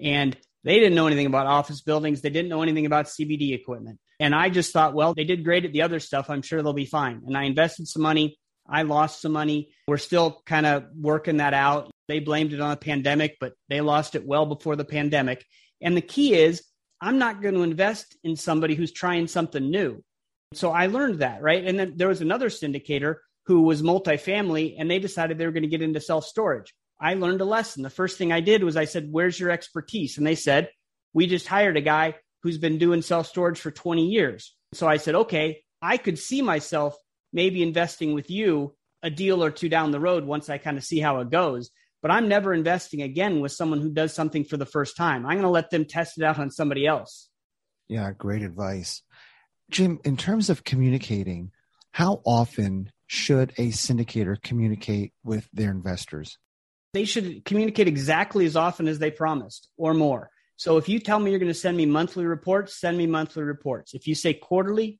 And 0.01 0.35
they 0.63 0.79
didn't 0.79 0.95
know 0.95 1.05
anything 1.05 1.27
about 1.27 1.45
office 1.45 1.81
buildings. 1.81 2.21
They 2.21 2.31
didn't 2.31 2.49
know 2.49 2.63
anything 2.63 2.87
about 2.87 3.05
CBD 3.05 3.53
equipment. 3.53 3.99
And 4.19 4.33
I 4.33 4.49
just 4.49 4.73
thought, 4.73 4.95
well, 4.95 5.13
they 5.13 5.25
did 5.25 5.45
great 5.45 5.63
at 5.63 5.73
the 5.73 5.83
other 5.83 5.99
stuff. 5.99 6.29
I'm 6.29 6.41
sure 6.41 6.63
they'll 6.63 6.73
be 6.73 6.87
fine. 6.87 7.21
And 7.27 7.37
I 7.37 7.43
invested 7.43 7.87
some 7.87 8.01
money. 8.01 8.39
I 8.67 8.81
lost 8.81 9.21
some 9.21 9.31
money. 9.31 9.69
We're 9.87 9.97
still 9.97 10.41
kind 10.47 10.65
of 10.65 10.85
working 10.99 11.37
that 11.37 11.53
out. 11.53 11.91
They 12.07 12.19
blamed 12.19 12.51
it 12.51 12.59
on 12.59 12.71
the 12.71 12.77
pandemic, 12.77 13.37
but 13.39 13.53
they 13.69 13.81
lost 13.81 14.15
it 14.15 14.25
well 14.25 14.47
before 14.47 14.75
the 14.75 14.85
pandemic. 14.85 15.45
And 15.81 15.95
the 15.95 16.01
key 16.01 16.33
is, 16.33 16.63
I'm 16.99 17.19
not 17.19 17.43
going 17.43 17.53
to 17.53 17.61
invest 17.61 18.17
in 18.23 18.35
somebody 18.35 18.73
who's 18.73 18.91
trying 18.91 19.27
something 19.27 19.69
new. 19.69 20.03
So 20.53 20.71
I 20.71 20.87
learned 20.87 21.19
that, 21.19 21.43
right? 21.43 21.63
And 21.63 21.77
then 21.77 21.93
there 21.95 22.07
was 22.07 22.21
another 22.21 22.49
syndicator 22.49 23.17
who 23.45 23.61
was 23.61 23.81
multifamily 23.81 24.75
and 24.77 24.89
they 24.89 24.99
decided 24.99 25.37
they 25.37 25.45
were 25.45 25.51
going 25.51 25.63
to 25.63 25.69
get 25.69 25.81
into 25.81 26.01
self 26.01 26.25
storage. 26.25 26.73
I 26.99 27.15
learned 27.15 27.41
a 27.41 27.45
lesson. 27.45 27.83
The 27.83 27.89
first 27.89 28.17
thing 28.17 28.31
I 28.31 28.39
did 28.39 28.63
was 28.63 28.77
I 28.77 28.85
said, 28.85 29.07
Where's 29.11 29.39
your 29.39 29.51
expertise? 29.51 30.17
And 30.17 30.25
they 30.25 30.35
said, 30.35 30.69
We 31.13 31.27
just 31.27 31.47
hired 31.47 31.77
a 31.77 31.81
guy 31.81 32.15
who's 32.43 32.57
been 32.57 32.77
doing 32.77 33.01
self 33.01 33.27
storage 33.27 33.59
for 33.59 33.71
20 33.71 34.05
years. 34.07 34.55
So 34.73 34.87
I 34.87 34.97
said, 34.97 35.15
Okay, 35.15 35.61
I 35.81 35.97
could 35.97 36.17
see 36.17 36.41
myself 36.41 36.95
maybe 37.33 37.61
investing 37.61 38.13
with 38.13 38.29
you 38.29 38.75
a 39.03 39.09
deal 39.09 39.43
or 39.43 39.51
two 39.51 39.69
down 39.69 39.91
the 39.91 39.99
road 39.99 40.25
once 40.25 40.49
I 40.49 40.57
kind 40.57 40.77
of 40.77 40.83
see 40.83 40.99
how 40.99 41.19
it 41.19 41.29
goes. 41.29 41.69
But 42.01 42.11
I'm 42.11 42.27
never 42.27 42.53
investing 42.53 43.01
again 43.01 43.39
with 43.39 43.51
someone 43.51 43.81
who 43.81 43.89
does 43.89 44.13
something 44.13 44.43
for 44.43 44.57
the 44.57 44.65
first 44.65 44.95
time. 44.95 45.25
I'm 45.25 45.33
going 45.33 45.43
to 45.43 45.49
let 45.49 45.69
them 45.69 45.85
test 45.85 46.17
it 46.17 46.23
out 46.23 46.39
on 46.39 46.51
somebody 46.51 46.85
else. 46.85 47.29
Yeah, 47.87 48.11
great 48.11 48.41
advice. 48.41 49.01
Jim, 49.69 49.99
in 50.03 50.15
terms 50.15 50.49
of 50.49 50.63
communicating, 50.63 51.51
how 51.91 52.21
often 52.25 52.91
should 53.07 53.51
a 53.57 53.69
syndicator 53.69 54.41
communicate 54.41 55.13
with 55.23 55.47
their 55.53 55.71
investors? 55.71 56.37
They 56.93 57.05
should 57.05 57.45
communicate 57.45 57.87
exactly 57.87 58.45
as 58.45 58.55
often 58.55 58.87
as 58.87 58.99
they 58.99 59.11
promised 59.11 59.69
or 59.77 59.93
more. 59.93 60.29
So 60.57 60.77
if 60.77 60.87
you 60.87 60.99
tell 60.99 61.19
me 61.19 61.31
you're 61.31 61.39
going 61.39 61.51
to 61.51 61.53
send 61.53 61.75
me 61.75 61.85
monthly 61.85 62.25
reports, 62.25 62.79
send 62.79 62.97
me 62.97 63.07
monthly 63.07 63.43
reports. 63.43 63.93
If 63.93 64.07
you 64.07 64.15
say 64.15 64.33
quarterly, 64.33 64.99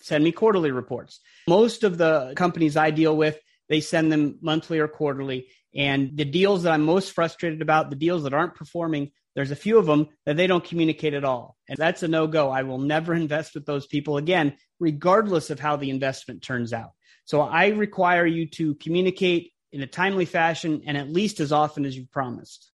send 0.00 0.24
me 0.24 0.32
quarterly 0.32 0.70
reports. 0.70 1.20
Most 1.48 1.84
of 1.84 1.98
the 1.98 2.32
companies 2.36 2.76
I 2.76 2.90
deal 2.90 3.14
with, 3.16 3.38
they 3.68 3.80
send 3.80 4.10
them 4.10 4.38
monthly 4.40 4.78
or 4.78 4.88
quarterly. 4.88 5.48
And 5.74 6.16
the 6.16 6.24
deals 6.24 6.62
that 6.62 6.72
I'm 6.72 6.82
most 6.82 7.12
frustrated 7.12 7.60
about, 7.60 7.90
the 7.90 7.96
deals 7.96 8.22
that 8.22 8.32
aren't 8.32 8.54
performing, 8.54 9.10
there's 9.34 9.50
a 9.50 9.56
few 9.56 9.76
of 9.76 9.84
them 9.84 10.08
that 10.24 10.38
they 10.38 10.46
don't 10.46 10.64
communicate 10.64 11.12
at 11.12 11.24
all. 11.24 11.56
And 11.68 11.76
that's 11.76 12.02
a 12.02 12.08
no 12.08 12.26
go. 12.26 12.50
I 12.50 12.62
will 12.62 12.78
never 12.78 13.12
invest 13.12 13.54
with 13.54 13.66
those 13.66 13.86
people 13.86 14.16
again, 14.16 14.56
regardless 14.80 15.50
of 15.50 15.60
how 15.60 15.76
the 15.76 15.90
investment 15.90 16.42
turns 16.42 16.72
out. 16.72 16.92
So 17.26 17.42
I 17.42 17.68
require 17.68 18.24
you 18.24 18.46
to 18.50 18.74
communicate 18.76 19.52
in 19.72 19.82
a 19.82 19.86
timely 19.86 20.24
fashion 20.24 20.82
and 20.86 20.96
at 20.96 21.10
least 21.10 21.40
as 21.40 21.52
often 21.52 21.84
as 21.84 21.96
you've 21.96 22.10
promised. 22.10 22.70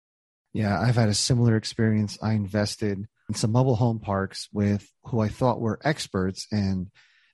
Yeah, 0.53 0.79
I've 0.79 0.95
had 0.95 1.09
a 1.09 1.13
similar 1.13 1.55
experience. 1.55 2.17
I 2.21 2.33
invested 2.33 3.07
in 3.29 3.35
some 3.35 3.53
mobile 3.53 3.77
home 3.77 3.99
parks 3.99 4.49
with 4.51 4.91
who 5.05 5.21
I 5.21 5.29
thought 5.29 5.61
were 5.61 5.79
experts, 5.83 6.47
and 6.51 6.87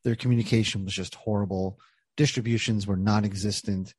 their 0.04 0.16
communication 0.16 0.86
was 0.86 0.94
just 0.94 1.16
horrible. 1.16 1.80
Distributions 2.16 2.86
were 2.86 2.96
non 2.96 3.26
existent. 3.26 3.96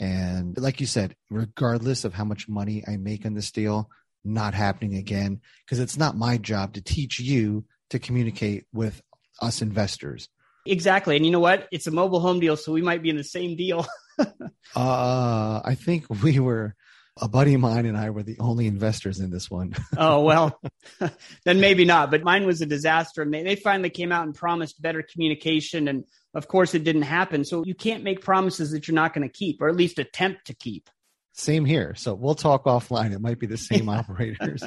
And 0.00 0.56
like 0.56 0.80
you 0.80 0.86
said, 0.86 1.14
regardless 1.30 2.04
of 2.04 2.14
how 2.14 2.24
much 2.24 2.48
money 2.48 2.82
I 2.88 2.96
make 2.96 3.26
on 3.26 3.34
this 3.34 3.52
deal, 3.52 3.90
not 4.24 4.54
happening 4.54 4.94
again 4.96 5.40
because 5.66 5.78
it's 5.78 5.98
not 5.98 6.16
my 6.16 6.38
job 6.38 6.72
to 6.74 6.80
teach 6.80 7.20
you 7.20 7.66
to 7.90 7.98
communicate 7.98 8.64
with 8.72 9.02
us 9.42 9.60
investors. 9.60 10.28
Exactly. 10.66 11.16
And 11.16 11.24
you 11.24 11.32
know 11.32 11.40
what? 11.40 11.68
It's 11.72 11.86
a 11.86 11.90
mobile 11.90 12.20
home 12.20 12.40
deal, 12.40 12.56
so 12.56 12.72
we 12.72 12.82
might 12.82 13.02
be 13.02 13.10
in 13.10 13.16
the 13.16 13.24
same 13.24 13.56
deal. 13.56 13.86
uh, 14.18 15.60
I 15.64 15.76
think 15.76 16.06
we 16.22 16.38
were 16.38 16.74
a 17.20 17.28
buddy 17.28 17.54
of 17.54 17.60
mine 17.60 17.84
and 17.84 17.96
I 17.96 18.10
were 18.10 18.22
the 18.22 18.38
only 18.38 18.66
investors 18.66 19.20
in 19.20 19.30
this 19.30 19.50
one. 19.50 19.74
oh, 19.96 20.22
well, 20.22 20.60
then 21.44 21.60
maybe 21.60 21.84
not. 21.84 22.10
But 22.10 22.22
mine 22.22 22.46
was 22.46 22.60
a 22.60 22.66
disaster. 22.66 23.22
And 23.22 23.32
they, 23.32 23.42
they 23.42 23.56
finally 23.56 23.90
came 23.90 24.12
out 24.12 24.24
and 24.24 24.34
promised 24.34 24.80
better 24.80 25.02
communication. 25.02 25.88
And 25.88 26.04
of 26.34 26.48
course, 26.48 26.74
it 26.74 26.84
didn't 26.84 27.02
happen. 27.02 27.44
So 27.44 27.64
you 27.64 27.74
can't 27.74 28.04
make 28.04 28.22
promises 28.22 28.70
that 28.70 28.88
you're 28.88 28.94
not 28.94 29.14
going 29.14 29.28
to 29.28 29.32
keep, 29.32 29.60
or 29.60 29.68
at 29.68 29.76
least 29.76 29.98
attempt 29.98 30.46
to 30.46 30.54
keep. 30.54 30.88
Same 31.34 31.64
here. 31.64 31.94
So 31.96 32.14
we'll 32.14 32.34
talk 32.34 32.64
offline. 32.64 33.12
It 33.12 33.20
might 33.20 33.38
be 33.38 33.46
the 33.46 33.58
same 33.58 33.88
operators. 33.88 34.62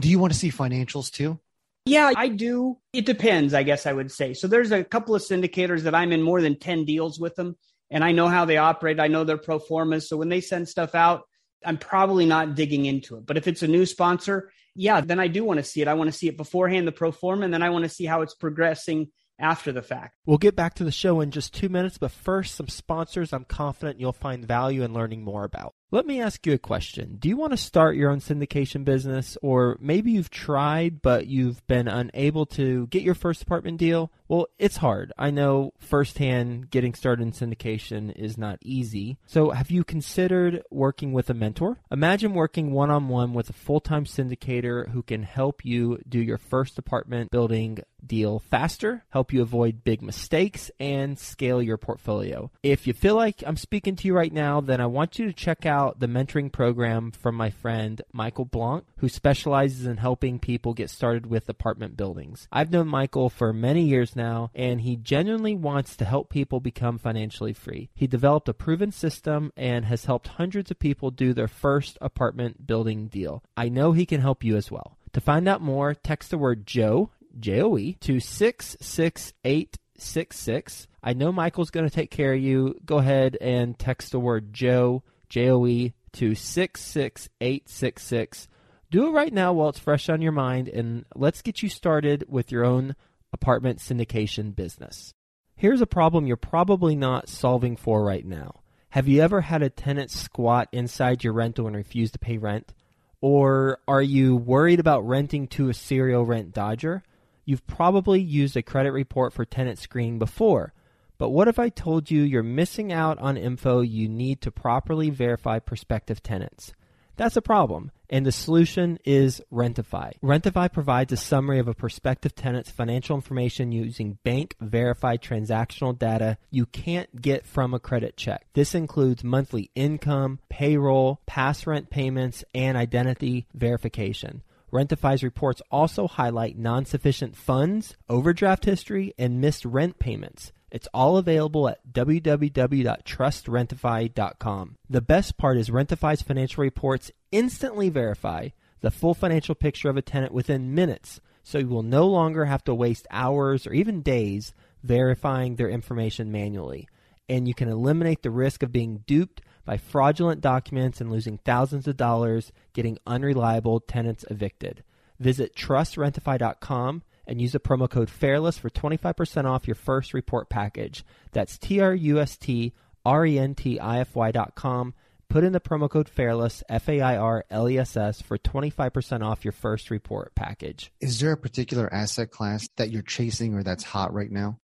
Do 0.00 0.08
you 0.08 0.18
want 0.18 0.32
to 0.32 0.38
see 0.38 0.50
financials 0.50 1.10
too? 1.10 1.38
Yeah, 1.86 2.12
I 2.14 2.28
do. 2.28 2.78
It 2.92 3.06
depends, 3.06 3.54
I 3.54 3.62
guess 3.62 3.86
I 3.86 3.92
would 3.92 4.12
say. 4.12 4.34
So 4.34 4.46
there's 4.46 4.70
a 4.70 4.84
couple 4.84 5.14
of 5.14 5.22
syndicators 5.22 5.82
that 5.82 5.94
I'm 5.94 6.12
in 6.12 6.22
more 6.22 6.40
than 6.40 6.58
10 6.58 6.84
deals 6.84 7.18
with 7.18 7.34
them, 7.36 7.56
and 7.90 8.04
I 8.04 8.12
know 8.12 8.28
how 8.28 8.44
they 8.44 8.58
operate. 8.58 9.00
I 9.00 9.08
know 9.08 9.24
their 9.24 9.38
pro 9.38 9.58
formas. 9.58 10.08
So 10.08 10.16
when 10.16 10.28
they 10.28 10.40
send 10.40 10.68
stuff 10.68 10.94
out, 10.94 11.22
I'm 11.64 11.78
probably 11.78 12.26
not 12.26 12.54
digging 12.54 12.86
into 12.86 13.16
it. 13.16 13.26
But 13.26 13.36
if 13.36 13.46
it's 13.46 13.62
a 13.62 13.68
new 13.68 13.86
sponsor, 13.86 14.50
yeah, 14.74 15.00
then 15.00 15.20
I 15.20 15.28
do 15.28 15.44
want 15.44 15.58
to 15.58 15.64
see 15.64 15.82
it. 15.82 15.88
I 15.88 15.94
want 15.94 16.08
to 16.08 16.16
see 16.16 16.28
it 16.28 16.36
beforehand, 16.36 16.86
the 16.86 16.92
pro 16.92 17.12
forma, 17.12 17.44
and 17.44 17.52
then 17.52 17.62
I 17.62 17.70
want 17.70 17.84
to 17.84 17.88
see 17.88 18.04
how 18.04 18.22
it's 18.22 18.34
progressing 18.34 19.08
after 19.38 19.72
the 19.72 19.82
fact. 19.82 20.16
We'll 20.26 20.38
get 20.38 20.54
back 20.56 20.74
to 20.74 20.84
the 20.84 20.92
show 20.92 21.20
in 21.20 21.30
just 21.30 21.54
two 21.54 21.68
minutes, 21.68 21.98
but 21.98 22.12
first, 22.12 22.54
some 22.54 22.68
sponsors 22.68 23.32
I'm 23.32 23.44
confident 23.44 24.00
you'll 24.00 24.12
find 24.12 24.46
value 24.46 24.82
in 24.82 24.92
learning 24.92 25.24
more 25.24 25.44
about. 25.44 25.74
Let 25.92 26.06
me 26.06 26.20
ask 26.20 26.46
you 26.46 26.52
a 26.52 26.58
question. 26.58 27.16
Do 27.18 27.28
you 27.28 27.36
want 27.36 27.52
to 27.52 27.56
start 27.56 27.96
your 27.96 28.12
own 28.12 28.20
syndication 28.20 28.84
business, 28.84 29.36
or 29.42 29.76
maybe 29.80 30.12
you've 30.12 30.30
tried 30.30 31.02
but 31.02 31.26
you've 31.26 31.66
been 31.66 31.88
unable 31.88 32.46
to 32.46 32.86
get 32.86 33.02
your 33.02 33.16
first 33.16 33.42
apartment 33.42 33.78
deal? 33.78 34.12
Well, 34.28 34.46
it's 34.60 34.76
hard. 34.76 35.12
I 35.18 35.32
know 35.32 35.72
firsthand 35.78 36.70
getting 36.70 36.94
started 36.94 37.24
in 37.24 37.32
syndication 37.32 38.16
is 38.16 38.38
not 38.38 38.60
easy. 38.62 39.18
So, 39.26 39.50
have 39.50 39.72
you 39.72 39.82
considered 39.82 40.62
working 40.70 41.12
with 41.12 41.28
a 41.28 41.34
mentor? 41.34 41.78
Imagine 41.90 42.34
working 42.34 42.70
one 42.70 42.92
on 42.92 43.08
one 43.08 43.34
with 43.34 43.50
a 43.50 43.54
full 43.54 43.80
time 43.80 44.04
syndicator 44.04 44.88
who 44.90 45.02
can 45.02 45.24
help 45.24 45.64
you 45.64 45.98
do 46.08 46.20
your 46.20 46.38
first 46.38 46.78
apartment 46.78 47.32
building 47.32 47.80
deal 48.06 48.38
faster, 48.38 49.04
help 49.10 49.32
you 49.32 49.42
avoid 49.42 49.84
big 49.84 50.02
mistakes, 50.02 50.70
and 50.78 51.18
scale 51.18 51.60
your 51.60 51.76
portfolio. 51.76 52.50
If 52.62 52.86
you 52.86 52.92
feel 52.92 53.16
like 53.16 53.42
I'm 53.46 53.56
speaking 53.56 53.96
to 53.96 54.06
you 54.06 54.14
right 54.14 54.32
now, 54.32 54.60
then 54.60 54.80
I 54.80 54.86
want 54.86 55.18
you 55.18 55.26
to 55.26 55.32
check 55.32 55.66
out 55.66 55.79
the 55.98 56.06
mentoring 56.06 56.52
program 56.52 57.10
from 57.10 57.34
my 57.34 57.50
friend 57.50 58.00
Michael 58.12 58.44
Blank, 58.44 58.84
who 58.98 59.08
specializes 59.08 59.86
in 59.86 59.96
helping 59.96 60.38
people 60.38 60.74
get 60.74 60.90
started 60.90 61.26
with 61.26 61.48
apartment 61.48 61.96
buildings. 61.96 62.46
I've 62.52 62.70
known 62.70 62.86
Michael 62.88 63.30
for 63.30 63.52
many 63.52 63.82
years 63.82 64.14
now, 64.14 64.50
and 64.54 64.82
he 64.82 64.94
genuinely 64.96 65.56
wants 65.56 65.96
to 65.96 66.04
help 66.04 66.30
people 66.30 66.60
become 66.60 66.98
financially 66.98 67.52
free. 67.52 67.90
He 67.94 68.06
developed 68.06 68.48
a 68.48 68.54
proven 68.54 68.92
system 68.92 69.52
and 69.56 69.86
has 69.86 70.04
helped 70.04 70.28
hundreds 70.28 70.70
of 70.70 70.78
people 70.78 71.10
do 71.10 71.32
their 71.32 71.48
first 71.48 71.98
apartment 72.00 72.64
building 72.66 73.08
deal. 73.08 73.42
I 73.56 73.68
know 73.68 73.90
he 73.92 74.06
can 74.06 74.20
help 74.20 74.44
you 74.44 74.56
as 74.56 74.70
well. 74.70 74.96
To 75.12 75.20
find 75.20 75.48
out 75.48 75.60
more, 75.60 75.94
text 75.94 76.30
the 76.30 76.38
word 76.38 76.64
Joe, 76.66 77.10
J 77.38 77.62
O 77.62 77.76
E, 77.76 77.94
to 78.00 78.18
66866. 78.20 80.86
I 81.02 81.12
know 81.14 81.32
Michael's 81.32 81.70
going 81.70 81.88
to 81.88 81.94
take 81.94 82.10
care 82.10 82.34
of 82.34 82.40
you. 82.40 82.78
Go 82.84 82.98
ahead 82.98 83.38
and 83.40 83.78
text 83.78 84.12
the 84.12 84.20
word 84.20 84.52
Joe, 84.52 85.02
J 85.30 85.48
O 85.48 85.66
E, 85.66 85.94
to 86.12 86.34
66866. 86.34 88.48
Do 88.90 89.06
it 89.06 89.12
right 89.12 89.32
now 89.32 89.52
while 89.52 89.68
it's 89.70 89.78
fresh 89.78 90.08
on 90.08 90.20
your 90.20 90.32
mind, 90.32 90.66
and 90.68 91.04
let's 91.14 91.40
get 91.40 91.62
you 91.62 91.68
started 91.68 92.24
with 92.28 92.52
your 92.52 92.64
own 92.64 92.96
apartment 93.32 93.78
syndication 93.78 94.54
business. 94.54 95.14
Here's 95.54 95.80
a 95.80 95.86
problem 95.86 96.26
you're 96.26 96.36
probably 96.36 96.96
not 96.96 97.28
solving 97.28 97.76
for 97.76 98.04
right 98.04 98.26
now. 98.26 98.62
Have 98.90 99.06
you 99.06 99.22
ever 99.22 99.42
had 99.42 99.62
a 99.62 99.70
tenant 99.70 100.10
squat 100.10 100.68
inside 100.72 101.22
your 101.22 101.32
rental 101.32 101.68
and 101.68 101.76
refuse 101.76 102.10
to 102.10 102.18
pay 102.18 102.38
rent? 102.38 102.74
Or 103.20 103.78
are 103.86 104.02
you 104.02 104.34
worried 104.34 104.80
about 104.80 105.06
renting 105.06 105.46
to 105.48 105.68
a 105.68 105.74
serial 105.74 106.26
rent 106.26 106.52
dodger? 106.52 107.04
You've 107.44 107.66
probably 107.66 108.20
used 108.20 108.56
a 108.56 108.62
credit 108.62 108.90
report 108.90 109.32
for 109.32 109.44
tenant 109.44 109.78
screening 109.78 110.18
before. 110.18 110.72
But 111.20 111.32
what 111.32 111.48
if 111.48 111.58
I 111.58 111.68
told 111.68 112.10
you 112.10 112.22
you're 112.22 112.42
missing 112.42 112.94
out 112.94 113.18
on 113.18 113.36
info 113.36 113.82
you 113.82 114.08
need 114.08 114.40
to 114.40 114.50
properly 114.50 115.10
verify 115.10 115.58
prospective 115.58 116.22
tenants? 116.22 116.72
That's 117.16 117.36
a 117.36 117.42
problem, 117.42 117.92
and 118.08 118.24
the 118.24 118.32
solution 118.32 118.98
is 119.04 119.42
Rentify. 119.52 120.12
Rentify 120.22 120.72
provides 120.72 121.12
a 121.12 121.18
summary 121.18 121.58
of 121.58 121.68
a 121.68 121.74
prospective 121.74 122.34
tenant's 122.34 122.70
financial 122.70 123.16
information 123.16 123.70
using 123.70 124.16
bank 124.24 124.56
verified 124.62 125.20
transactional 125.20 125.98
data 125.98 126.38
you 126.50 126.64
can't 126.64 127.20
get 127.20 127.44
from 127.44 127.74
a 127.74 127.78
credit 127.78 128.16
check. 128.16 128.46
This 128.54 128.74
includes 128.74 129.22
monthly 129.22 129.70
income, 129.74 130.38
payroll, 130.48 131.20
past 131.26 131.66
rent 131.66 131.90
payments, 131.90 132.44
and 132.54 132.78
identity 132.78 133.46
verification. 133.52 134.42
Rentify's 134.72 135.22
reports 135.22 135.60
also 135.70 136.08
highlight 136.08 136.56
non 136.56 136.86
sufficient 136.86 137.36
funds, 137.36 137.94
overdraft 138.08 138.64
history, 138.64 139.12
and 139.18 139.38
missed 139.38 139.66
rent 139.66 139.98
payments. 139.98 140.52
It's 140.70 140.88
all 140.94 141.16
available 141.16 141.68
at 141.68 141.92
www.trustrentify.com. 141.92 144.76
The 144.88 145.00
best 145.00 145.36
part 145.36 145.56
is 145.56 145.70
Rentify's 145.70 146.22
financial 146.22 146.62
reports 146.62 147.10
instantly 147.32 147.88
verify 147.88 148.50
the 148.80 148.90
full 148.90 149.14
financial 149.14 149.54
picture 149.54 149.88
of 149.90 149.96
a 149.96 150.02
tenant 150.02 150.32
within 150.32 150.74
minutes, 150.74 151.20
so 151.42 151.58
you 151.58 151.68
will 151.68 151.82
no 151.82 152.06
longer 152.06 152.46
have 152.46 152.64
to 152.64 152.74
waste 152.74 153.06
hours 153.10 153.66
or 153.66 153.72
even 153.72 154.02
days 154.02 154.54
verifying 154.82 155.56
their 155.56 155.68
information 155.68 156.32
manually. 156.32 156.88
And 157.28 157.46
you 157.46 157.54
can 157.54 157.68
eliminate 157.68 158.22
the 158.22 158.30
risk 158.30 158.62
of 158.62 158.72
being 158.72 159.04
duped 159.06 159.42
by 159.64 159.76
fraudulent 159.76 160.40
documents 160.40 161.00
and 161.00 161.10
losing 161.10 161.38
thousands 161.38 161.86
of 161.86 161.96
dollars 161.96 162.50
getting 162.72 162.98
unreliable 163.06 163.80
tenants 163.80 164.24
evicted. 164.30 164.82
Visit 165.18 165.54
trustrentify.com 165.54 167.02
and 167.30 167.40
use 167.40 167.52
the 167.52 167.60
promo 167.60 167.88
code 167.88 168.10
FAIRLESS 168.10 168.58
for 168.58 168.68
25% 168.68 169.44
off 169.44 169.66
your 169.66 169.76
first 169.76 170.12
report 170.12 170.50
package. 170.50 171.04
That's 171.32 171.56
T 171.56 171.80
R 171.80 171.94
U 171.94 172.20
S 172.20 172.36
T 172.36 172.74
R 173.06 173.24
E 173.24 173.38
N 173.38 173.54
T 173.54 173.78
I 173.78 174.00
F 174.00 174.14
Y.com. 174.14 174.94
Put 175.28 175.44
in 175.44 175.52
the 175.52 175.60
promo 175.60 175.88
code 175.88 176.08
FAIRLESS, 176.08 176.64
F 176.68 176.88
A 176.88 177.00
I 177.00 177.16
R 177.16 177.44
L 177.48 177.68
E 177.68 177.78
S 177.78 177.96
S, 177.96 178.20
for 178.20 178.36
25% 178.36 179.24
off 179.24 179.44
your 179.44 179.52
first 179.52 179.90
report 179.90 180.34
package. 180.34 180.92
Is 181.00 181.20
there 181.20 181.32
a 181.32 181.36
particular 181.36 181.92
asset 181.94 182.32
class 182.32 182.68
that 182.76 182.90
you're 182.90 183.02
chasing 183.02 183.54
or 183.54 183.62
that's 183.62 183.84
hot 183.84 184.12
right 184.12 184.30
now? 184.30 184.58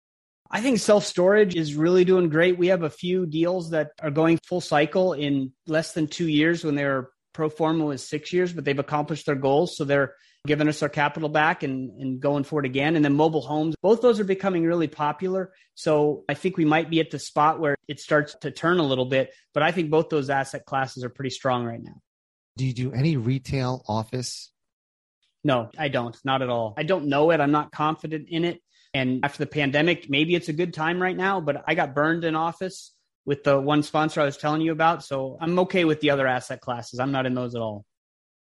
I 0.50 0.60
think 0.60 0.80
self 0.80 1.04
storage 1.04 1.54
is 1.54 1.76
really 1.76 2.04
doing 2.04 2.28
great. 2.28 2.58
We 2.58 2.68
have 2.68 2.82
a 2.82 2.90
few 2.90 3.26
deals 3.26 3.70
that 3.70 3.90
are 4.02 4.10
going 4.10 4.38
full 4.38 4.60
cycle 4.60 5.12
in 5.12 5.52
less 5.68 5.92
than 5.92 6.08
two 6.08 6.28
years 6.28 6.64
when 6.64 6.74
their 6.74 7.10
pro 7.32 7.48
forma 7.48 7.84
was 7.84 8.06
six 8.06 8.32
years, 8.32 8.52
but 8.52 8.64
they've 8.64 8.78
accomplished 8.78 9.26
their 9.26 9.34
goals. 9.36 9.76
So 9.76 9.84
they're 9.84 10.14
giving 10.46 10.68
us 10.68 10.82
our 10.82 10.88
capital 10.88 11.28
back 11.28 11.62
and, 11.62 11.90
and 12.00 12.20
going 12.20 12.44
for 12.44 12.60
it 12.60 12.66
again. 12.66 12.96
And 12.96 13.04
then 13.04 13.14
mobile 13.14 13.42
homes, 13.42 13.74
both 13.82 14.00
those 14.00 14.20
are 14.20 14.24
becoming 14.24 14.64
really 14.64 14.88
popular. 14.88 15.52
So 15.74 16.24
I 16.28 16.34
think 16.34 16.56
we 16.56 16.64
might 16.64 16.90
be 16.90 17.00
at 17.00 17.10
the 17.10 17.18
spot 17.18 17.60
where 17.60 17.76
it 17.88 18.00
starts 18.00 18.34
to 18.42 18.50
turn 18.50 18.78
a 18.78 18.82
little 18.82 19.04
bit, 19.04 19.32
but 19.52 19.62
I 19.62 19.72
think 19.72 19.90
both 19.90 20.08
those 20.08 20.30
asset 20.30 20.64
classes 20.64 21.04
are 21.04 21.10
pretty 21.10 21.30
strong 21.30 21.64
right 21.64 21.82
now. 21.82 22.00
Do 22.56 22.64
you 22.64 22.72
do 22.72 22.92
any 22.92 23.16
retail 23.16 23.84
office? 23.86 24.50
No, 25.44 25.70
I 25.78 25.88
don't. 25.88 26.16
Not 26.24 26.42
at 26.42 26.48
all. 26.48 26.74
I 26.76 26.82
don't 26.82 27.06
know 27.06 27.30
it. 27.30 27.40
I'm 27.40 27.52
not 27.52 27.70
confident 27.70 28.28
in 28.28 28.44
it. 28.44 28.60
And 28.94 29.24
after 29.24 29.38
the 29.38 29.46
pandemic, 29.46 30.08
maybe 30.08 30.34
it's 30.34 30.48
a 30.48 30.54
good 30.54 30.72
time 30.72 31.00
right 31.00 31.16
now, 31.16 31.40
but 31.40 31.62
I 31.68 31.74
got 31.74 31.94
burned 31.94 32.24
in 32.24 32.34
office 32.34 32.94
with 33.26 33.44
the 33.44 33.60
one 33.60 33.82
sponsor 33.82 34.22
I 34.22 34.24
was 34.24 34.38
telling 34.38 34.62
you 34.62 34.72
about. 34.72 35.04
So 35.04 35.36
I'm 35.40 35.58
okay 35.60 35.84
with 35.84 36.00
the 36.00 36.10
other 36.10 36.26
asset 36.26 36.60
classes. 36.60 36.98
I'm 36.98 37.12
not 37.12 37.26
in 37.26 37.34
those 37.34 37.54
at 37.54 37.60
all. 37.60 37.84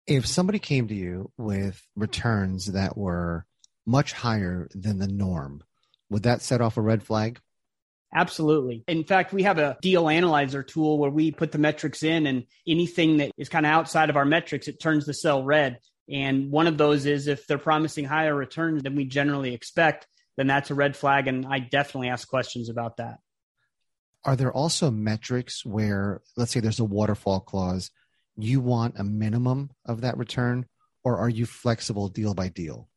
If 0.08 0.26
somebody 0.26 0.58
came 0.58 0.88
to 0.88 0.94
you 0.94 1.30
with 1.36 1.86
returns 1.94 2.72
that 2.72 2.96
were 2.96 3.44
much 3.84 4.12
higher 4.12 4.66
than 4.74 4.98
the 4.98 5.06
norm, 5.06 5.62
would 6.08 6.22
that 6.22 6.40
set 6.40 6.62
off 6.62 6.78
a 6.78 6.80
red 6.80 7.02
flag? 7.02 7.40
Absolutely. 8.14 8.84
In 8.88 9.04
fact, 9.04 9.34
we 9.34 9.42
have 9.42 9.58
a 9.58 9.76
deal 9.82 10.08
analyzer 10.08 10.62
tool 10.62 10.96
where 10.96 11.10
we 11.10 11.30
put 11.30 11.52
the 11.52 11.58
metrics 11.58 12.02
in 12.02 12.26
and 12.26 12.44
anything 12.66 13.18
that 13.18 13.32
is 13.36 13.50
kind 13.50 13.66
of 13.66 13.72
outside 13.72 14.08
of 14.08 14.16
our 14.16 14.24
metrics, 14.24 14.66
it 14.66 14.80
turns 14.80 15.04
the 15.04 15.12
cell 15.12 15.44
red. 15.44 15.78
And 16.10 16.50
one 16.50 16.66
of 16.66 16.78
those 16.78 17.04
is 17.04 17.26
if 17.26 17.46
they're 17.46 17.58
promising 17.58 18.06
higher 18.06 18.34
returns 18.34 18.82
than 18.82 18.96
we 18.96 19.04
generally 19.04 19.52
expect, 19.52 20.06
then 20.38 20.46
that's 20.46 20.70
a 20.70 20.74
red 20.74 20.96
flag. 20.96 21.28
And 21.28 21.46
I 21.46 21.58
definitely 21.58 22.08
ask 22.08 22.26
questions 22.26 22.70
about 22.70 22.96
that. 22.96 23.18
Are 24.24 24.36
there 24.36 24.52
also 24.52 24.90
metrics 24.90 25.66
where, 25.66 26.22
let's 26.34 26.52
say 26.52 26.60
there's 26.60 26.80
a 26.80 26.84
waterfall 26.84 27.40
clause, 27.40 27.90
you 28.38 28.60
want 28.60 28.98
a 28.98 29.04
minimum 29.04 29.70
of 29.84 30.02
that 30.02 30.16
return, 30.16 30.66
or 31.04 31.18
are 31.18 31.28
you 31.28 31.46
flexible 31.46 32.08
deal 32.08 32.34
by 32.34 32.48
deal? 32.48 32.88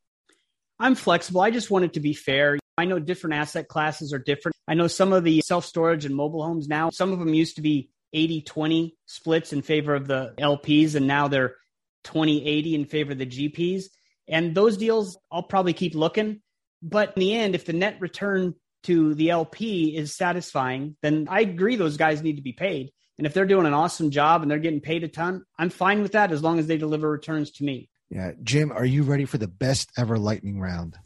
I'm 0.79 0.95
flexible. 0.95 1.41
I 1.41 1.51
just 1.51 1.69
want 1.69 1.85
it 1.85 1.93
to 1.93 1.99
be 1.99 2.13
fair. 2.13 2.57
I 2.77 2.85
know 2.85 2.99
different 2.99 3.35
asset 3.35 3.67
classes 3.67 4.13
are 4.13 4.19
different. 4.19 4.55
I 4.67 4.73
know 4.73 4.87
some 4.87 5.13
of 5.13 5.23
the 5.23 5.41
self 5.41 5.65
storage 5.65 6.05
and 6.05 6.15
mobile 6.15 6.43
homes 6.43 6.67
now, 6.67 6.89
some 6.89 7.11
of 7.11 7.19
them 7.19 7.33
used 7.33 7.57
to 7.57 7.61
be 7.61 7.89
80 8.13 8.41
20 8.41 8.97
splits 9.05 9.53
in 9.53 9.61
favor 9.61 9.95
of 9.95 10.07
the 10.07 10.33
LPs, 10.39 10.95
and 10.95 11.07
now 11.07 11.27
they're 11.27 11.55
20 12.03 12.45
80 12.45 12.75
in 12.75 12.85
favor 12.85 13.11
of 13.11 13.17
the 13.17 13.25
GPs. 13.25 13.85
And 14.27 14.55
those 14.55 14.77
deals, 14.77 15.17
I'll 15.31 15.43
probably 15.43 15.73
keep 15.73 15.95
looking. 15.95 16.41
But 16.81 17.13
in 17.15 17.19
the 17.19 17.35
end, 17.35 17.55
if 17.55 17.65
the 17.65 17.73
net 17.73 17.97
return 17.99 18.55
to 18.83 19.13
the 19.13 19.29
LP 19.29 19.95
is 19.95 20.15
satisfying, 20.15 20.97
then 21.01 21.27
I 21.29 21.41
agree 21.41 21.75
those 21.75 21.97
guys 21.97 22.23
need 22.23 22.37
to 22.37 22.41
be 22.41 22.53
paid. 22.53 22.91
And 23.21 23.27
if 23.27 23.35
they're 23.35 23.45
doing 23.45 23.67
an 23.67 23.73
awesome 23.75 24.09
job 24.09 24.41
and 24.41 24.49
they're 24.49 24.57
getting 24.57 24.81
paid 24.81 25.03
a 25.03 25.07
ton, 25.07 25.45
I'm 25.55 25.69
fine 25.69 26.01
with 26.01 26.13
that 26.13 26.31
as 26.31 26.41
long 26.41 26.57
as 26.57 26.65
they 26.65 26.77
deliver 26.77 27.07
returns 27.07 27.51
to 27.51 27.63
me. 27.63 27.87
Yeah. 28.09 28.31
Jim, 28.41 28.71
are 28.71 28.83
you 28.83 29.03
ready 29.03 29.25
for 29.25 29.37
the 29.37 29.47
best 29.47 29.91
ever 29.95 30.17
lightning 30.17 30.59
round? 30.59 30.97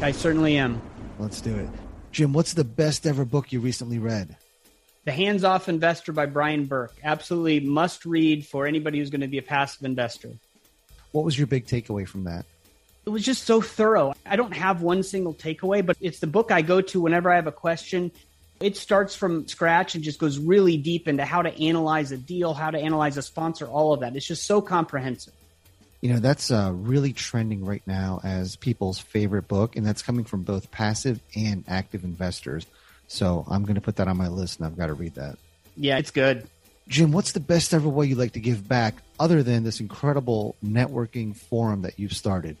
I 0.00 0.10
certainly 0.10 0.56
am. 0.56 0.82
Let's 1.20 1.40
do 1.40 1.56
it. 1.56 1.68
Jim, 2.10 2.32
what's 2.32 2.54
the 2.54 2.64
best 2.64 3.06
ever 3.06 3.24
book 3.24 3.52
you 3.52 3.60
recently 3.60 4.00
read? 4.00 4.36
The 5.04 5.12
Hands 5.12 5.44
Off 5.44 5.68
Investor 5.68 6.10
by 6.10 6.26
Brian 6.26 6.64
Burke. 6.64 6.96
Absolutely 7.04 7.60
must 7.60 8.04
read 8.04 8.44
for 8.44 8.66
anybody 8.66 8.98
who's 8.98 9.10
going 9.10 9.20
to 9.20 9.28
be 9.28 9.38
a 9.38 9.42
passive 9.42 9.84
investor. 9.84 10.30
What 11.12 11.24
was 11.24 11.38
your 11.38 11.46
big 11.46 11.66
takeaway 11.66 12.04
from 12.04 12.24
that? 12.24 12.46
it 13.06 13.10
was 13.10 13.24
just 13.24 13.44
so 13.44 13.60
thorough. 13.60 14.14
I 14.26 14.36
don't 14.36 14.54
have 14.54 14.82
one 14.82 15.02
single 15.02 15.34
takeaway, 15.34 15.84
but 15.84 15.96
it's 16.00 16.18
the 16.18 16.26
book 16.26 16.50
I 16.50 16.62
go 16.62 16.80
to 16.80 17.00
whenever 17.00 17.30
I 17.30 17.36
have 17.36 17.46
a 17.46 17.52
question. 17.52 18.12
It 18.60 18.76
starts 18.76 19.14
from 19.14 19.48
scratch 19.48 19.94
and 19.94 20.04
just 20.04 20.18
goes 20.18 20.38
really 20.38 20.76
deep 20.76 21.08
into 21.08 21.24
how 21.24 21.40
to 21.42 21.50
analyze 21.62 22.12
a 22.12 22.18
deal, 22.18 22.52
how 22.52 22.70
to 22.70 22.78
analyze 22.78 23.16
a 23.16 23.22
sponsor, 23.22 23.66
all 23.66 23.94
of 23.94 24.00
that. 24.00 24.14
It's 24.14 24.26
just 24.26 24.44
so 24.44 24.60
comprehensive. 24.60 25.32
You 26.02 26.12
know, 26.12 26.20
that's 26.20 26.50
uh, 26.50 26.72
really 26.74 27.12
trending 27.12 27.64
right 27.64 27.82
now 27.86 28.20
as 28.22 28.56
people's 28.56 28.98
favorite 28.98 29.48
book, 29.48 29.76
and 29.76 29.86
that's 29.86 30.02
coming 30.02 30.24
from 30.24 30.42
both 30.42 30.70
passive 30.70 31.20
and 31.34 31.64
active 31.68 32.04
investors. 32.04 32.66
So 33.06 33.44
I'm 33.48 33.62
going 33.64 33.74
to 33.74 33.80
put 33.80 33.96
that 33.96 34.08
on 34.08 34.16
my 34.16 34.28
list, 34.28 34.58
and 34.58 34.66
I've 34.66 34.76
got 34.76 34.86
to 34.86 34.94
read 34.94 35.14
that. 35.14 35.38
Yeah, 35.76 35.98
it's 35.98 36.10
good. 36.10 36.46
Jim, 36.88 37.12
what's 37.12 37.32
the 37.32 37.40
best 37.40 37.72
ever 37.72 37.88
way 37.88 38.06
you 38.06 38.14
like 38.14 38.32
to 38.32 38.40
give 38.40 38.66
back 38.66 38.96
other 39.18 39.42
than 39.42 39.62
this 39.62 39.80
incredible 39.80 40.56
networking 40.64 41.36
forum 41.36 41.82
that 41.82 41.98
you've 41.98 42.14
started? 42.14 42.56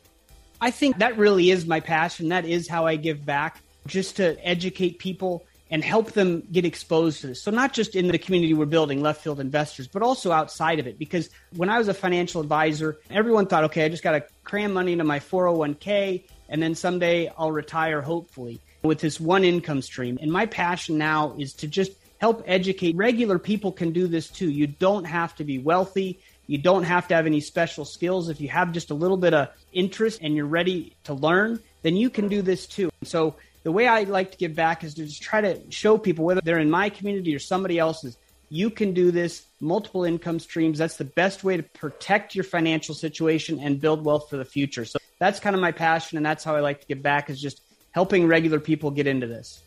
I 0.60 0.70
think 0.70 0.98
that 0.98 1.16
really 1.16 1.50
is 1.50 1.66
my 1.66 1.80
passion. 1.80 2.28
That 2.28 2.44
is 2.44 2.68
how 2.68 2.86
I 2.86 2.96
give 2.96 3.24
back, 3.24 3.60
just 3.86 4.16
to 4.16 4.36
educate 4.46 4.98
people 4.98 5.44
and 5.70 5.84
help 5.84 6.12
them 6.12 6.42
get 6.50 6.64
exposed 6.64 7.20
to 7.20 7.28
this. 7.28 7.42
So 7.42 7.50
not 7.50 7.72
just 7.72 7.94
in 7.94 8.08
the 8.08 8.18
community 8.18 8.54
we're 8.54 8.66
building, 8.66 9.00
left 9.00 9.22
field 9.22 9.40
investors, 9.40 9.86
but 9.86 10.02
also 10.02 10.32
outside 10.32 10.78
of 10.78 10.86
it. 10.86 10.98
Because 10.98 11.30
when 11.56 11.70
I 11.70 11.78
was 11.78 11.88
a 11.88 11.94
financial 11.94 12.40
advisor, 12.40 12.98
everyone 13.10 13.46
thought, 13.46 13.64
okay, 13.64 13.84
I 13.84 13.88
just 13.88 14.02
got 14.02 14.12
to 14.12 14.24
cram 14.42 14.72
money 14.72 14.92
into 14.92 15.04
my 15.04 15.20
401k 15.20 16.24
and 16.48 16.60
then 16.60 16.74
someday 16.74 17.32
I'll 17.38 17.52
retire, 17.52 18.00
hopefully, 18.00 18.60
with 18.82 18.98
this 18.98 19.20
one 19.20 19.44
income 19.44 19.82
stream. 19.82 20.18
And 20.20 20.32
my 20.32 20.46
passion 20.46 20.98
now 20.98 21.34
is 21.38 21.52
to 21.54 21.68
just 21.68 21.92
help 22.18 22.42
educate. 22.46 22.96
Regular 22.96 23.38
people 23.38 23.70
can 23.70 23.92
do 23.92 24.08
this 24.08 24.28
too. 24.28 24.50
You 24.50 24.66
don't 24.66 25.04
have 25.04 25.34
to 25.36 25.44
be 25.44 25.58
wealthy. 25.58 26.18
You 26.48 26.58
don't 26.58 26.82
have 26.82 27.06
to 27.08 27.14
have 27.14 27.26
any 27.26 27.40
special 27.40 27.84
skills. 27.84 28.28
If 28.28 28.40
you 28.40 28.48
have 28.48 28.72
just 28.72 28.90
a 28.90 28.94
little 28.94 29.16
bit 29.16 29.32
of 29.32 29.50
interest 29.72 30.18
and 30.20 30.34
you're 30.34 30.46
ready 30.46 30.96
to 31.04 31.14
learn, 31.14 31.60
then 31.82 31.96
you 31.96 32.10
can 32.10 32.26
do 32.26 32.42
this 32.42 32.66
too. 32.66 32.90
So 33.04 33.36
the 33.62 33.72
way 33.72 33.86
I 33.86 34.04
like 34.04 34.32
to 34.32 34.38
give 34.38 34.54
back 34.54 34.84
is 34.84 34.94
to 34.94 35.04
just 35.04 35.22
try 35.22 35.40
to 35.40 35.60
show 35.70 35.98
people, 35.98 36.24
whether 36.24 36.40
they're 36.40 36.58
in 36.58 36.70
my 36.70 36.88
community 36.88 37.34
or 37.34 37.38
somebody 37.38 37.78
else's, 37.78 38.16
you 38.48 38.70
can 38.70 38.94
do 38.94 39.10
this, 39.10 39.44
multiple 39.60 40.04
income 40.04 40.40
streams. 40.40 40.78
That's 40.78 40.96
the 40.96 41.04
best 41.04 41.44
way 41.44 41.56
to 41.56 41.62
protect 41.62 42.34
your 42.34 42.44
financial 42.44 42.94
situation 42.94 43.60
and 43.60 43.80
build 43.80 44.04
wealth 44.04 44.28
for 44.28 44.36
the 44.36 44.44
future. 44.44 44.84
So 44.84 44.98
that's 45.18 45.40
kind 45.40 45.54
of 45.54 45.62
my 45.62 45.72
passion, 45.72 46.16
and 46.16 46.26
that's 46.26 46.42
how 46.42 46.56
I 46.56 46.60
like 46.60 46.80
to 46.80 46.86
give 46.86 47.02
back 47.02 47.30
is 47.30 47.40
just 47.40 47.60
helping 47.92 48.26
regular 48.26 48.58
people 48.58 48.90
get 48.90 49.06
into 49.06 49.26
this. 49.26 49.62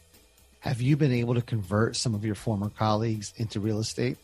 Have 0.60 0.82
you 0.82 0.98
been 0.98 1.12
able 1.12 1.36
to 1.36 1.42
convert 1.42 1.96
some 1.96 2.16
of 2.16 2.26
your 2.26 2.36
former 2.36 2.70
colleagues 2.70 3.34
into 3.38 3.60
real 3.60 3.80
estate? 3.80 4.18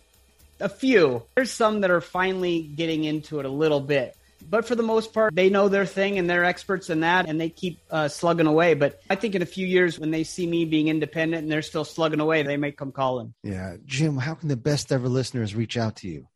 a 0.59 0.69
few. 0.69 1.23
There's 1.35 1.51
some 1.51 1.81
that 1.81 1.91
are 1.91 2.01
finally 2.01 2.61
getting 2.61 3.03
into 3.03 3.39
it 3.39 3.45
a 3.45 3.49
little 3.49 3.79
bit. 3.79 4.15
But 4.47 4.65
for 4.65 4.75
the 4.75 4.83
most 4.83 5.13
part, 5.13 5.35
they 5.35 5.49
know 5.49 5.69
their 5.69 5.85
thing 5.85 6.17
and 6.17 6.29
they're 6.29 6.45
experts 6.45 6.89
in 6.89 7.01
that 7.01 7.27
and 7.27 7.39
they 7.39 7.49
keep 7.49 7.79
uh, 7.89 8.07
slugging 8.07 8.47
away. 8.47 8.73
But 8.73 9.01
I 9.09 9.15
think 9.15 9.35
in 9.35 9.41
a 9.41 9.45
few 9.45 9.65
years, 9.65 9.99
when 9.99 10.11
they 10.11 10.23
see 10.23 10.47
me 10.47 10.65
being 10.65 10.87
independent 10.87 11.43
and 11.43 11.51
they're 11.51 11.61
still 11.61 11.85
slugging 11.85 12.19
away, 12.19 12.43
they 12.43 12.57
may 12.57 12.71
come 12.71 12.91
calling. 12.91 13.33
Yeah. 13.43 13.77
Jim, 13.85 14.17
how 14.17 14.35
can 14.35 14.49
the 14.49 14.57
best 14.57 14.91
ever 14.91 15.07
listeners 15.07 15.55
reach 15.55 15.77
out 15.77 15.97
to 15.97 16.07
you? 16.07 16.27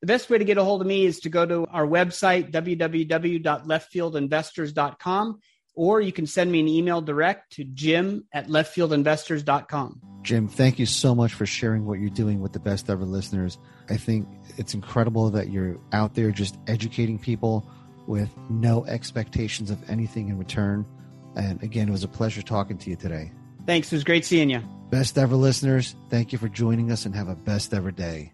The 0.00 0.06
best 0.06 0.30
way 0.30 0.38
to 0.38 0.44
get 0.44 0.56
a 0.56 0.64
hold 0.64 0.80
of 0.80 0.86
me 0.86 1.04
is 1.04 1.20
to 1.20 1.28
go 1.28 1.44
to 1.44 1.66
our 1.66 1.86
website, 1.86 2.50
www.leftfieldinvestors.com 2.52 5.40
or 5.74 6.00
you 6.00 6.12
can 6.12 6.26
send 6.26 6.50
me 6.50 6.60
an 6.60 6.68
email 6.68 7.00
direct 7.00 7.52
to 7.52 7.64
jim 7.64 8.24
at 8.32 8.48
leftfieldinvestors.com. 8.48 10.00
Jim, 10.22 10.48
thank 10.48 10.78
you 10.78 10.86
so 10.86 11.14
much 11.14 11.32
for 11.32 11.46
sharing 11.46 11.86
what 11.86 11.98
you're 11.98 12.10
doing 12.10 12.40
with 12.40 12.52
the 12.52 12.60
best 12.60 12.90
ever 12.90 13.04
listeners. 13.04 13.58
I 13.88 13.96
think 13.96 14.28
it's 14.58 14.74
incredible 14.74 15.30
that 15.30 15.50
you're 15.50 15.78
out 15.92 16.14
there 16.14 16.30
just 16.30 16.58
educating 16.66 17.18
people 17.18 17.66
with 18.06 18.28
no 18.50 18.84
expectations 18.86 19.70
of 19.70 19.88
anything 19.88 20.28
in 20.28 20.38
return. 20.38 20.84
And 21.36 21.62
again, 21.62 21.88
it 21.88 21.92
was 21.92 22.04
a 22.04 22.08
pleasure 22.08 22.42
talking 22.42 22.76
to 22.78 22.90
you 22.90 22.96
today. 22.96 23.32
Thanks. 23.66 23.92
It 23.92 23.96
was 23.96 24.04
great 24.04 24.24
seeing 24.24 24.50
you. 24.50 24.60
Best 24.90 25.16
ever 25.16 25.36
listeners, 25.36 25.94
thank 26.08 26.32
you 26.32 26.38
for 26.38 26.48
joining 26.48 26.90
us 26.90 27.06
and 27.06 27.14
have 27.14 27.28
a 27.28 27.36
best 27.36 27.72
ever 27.72 27.92
day. 27.92 28.32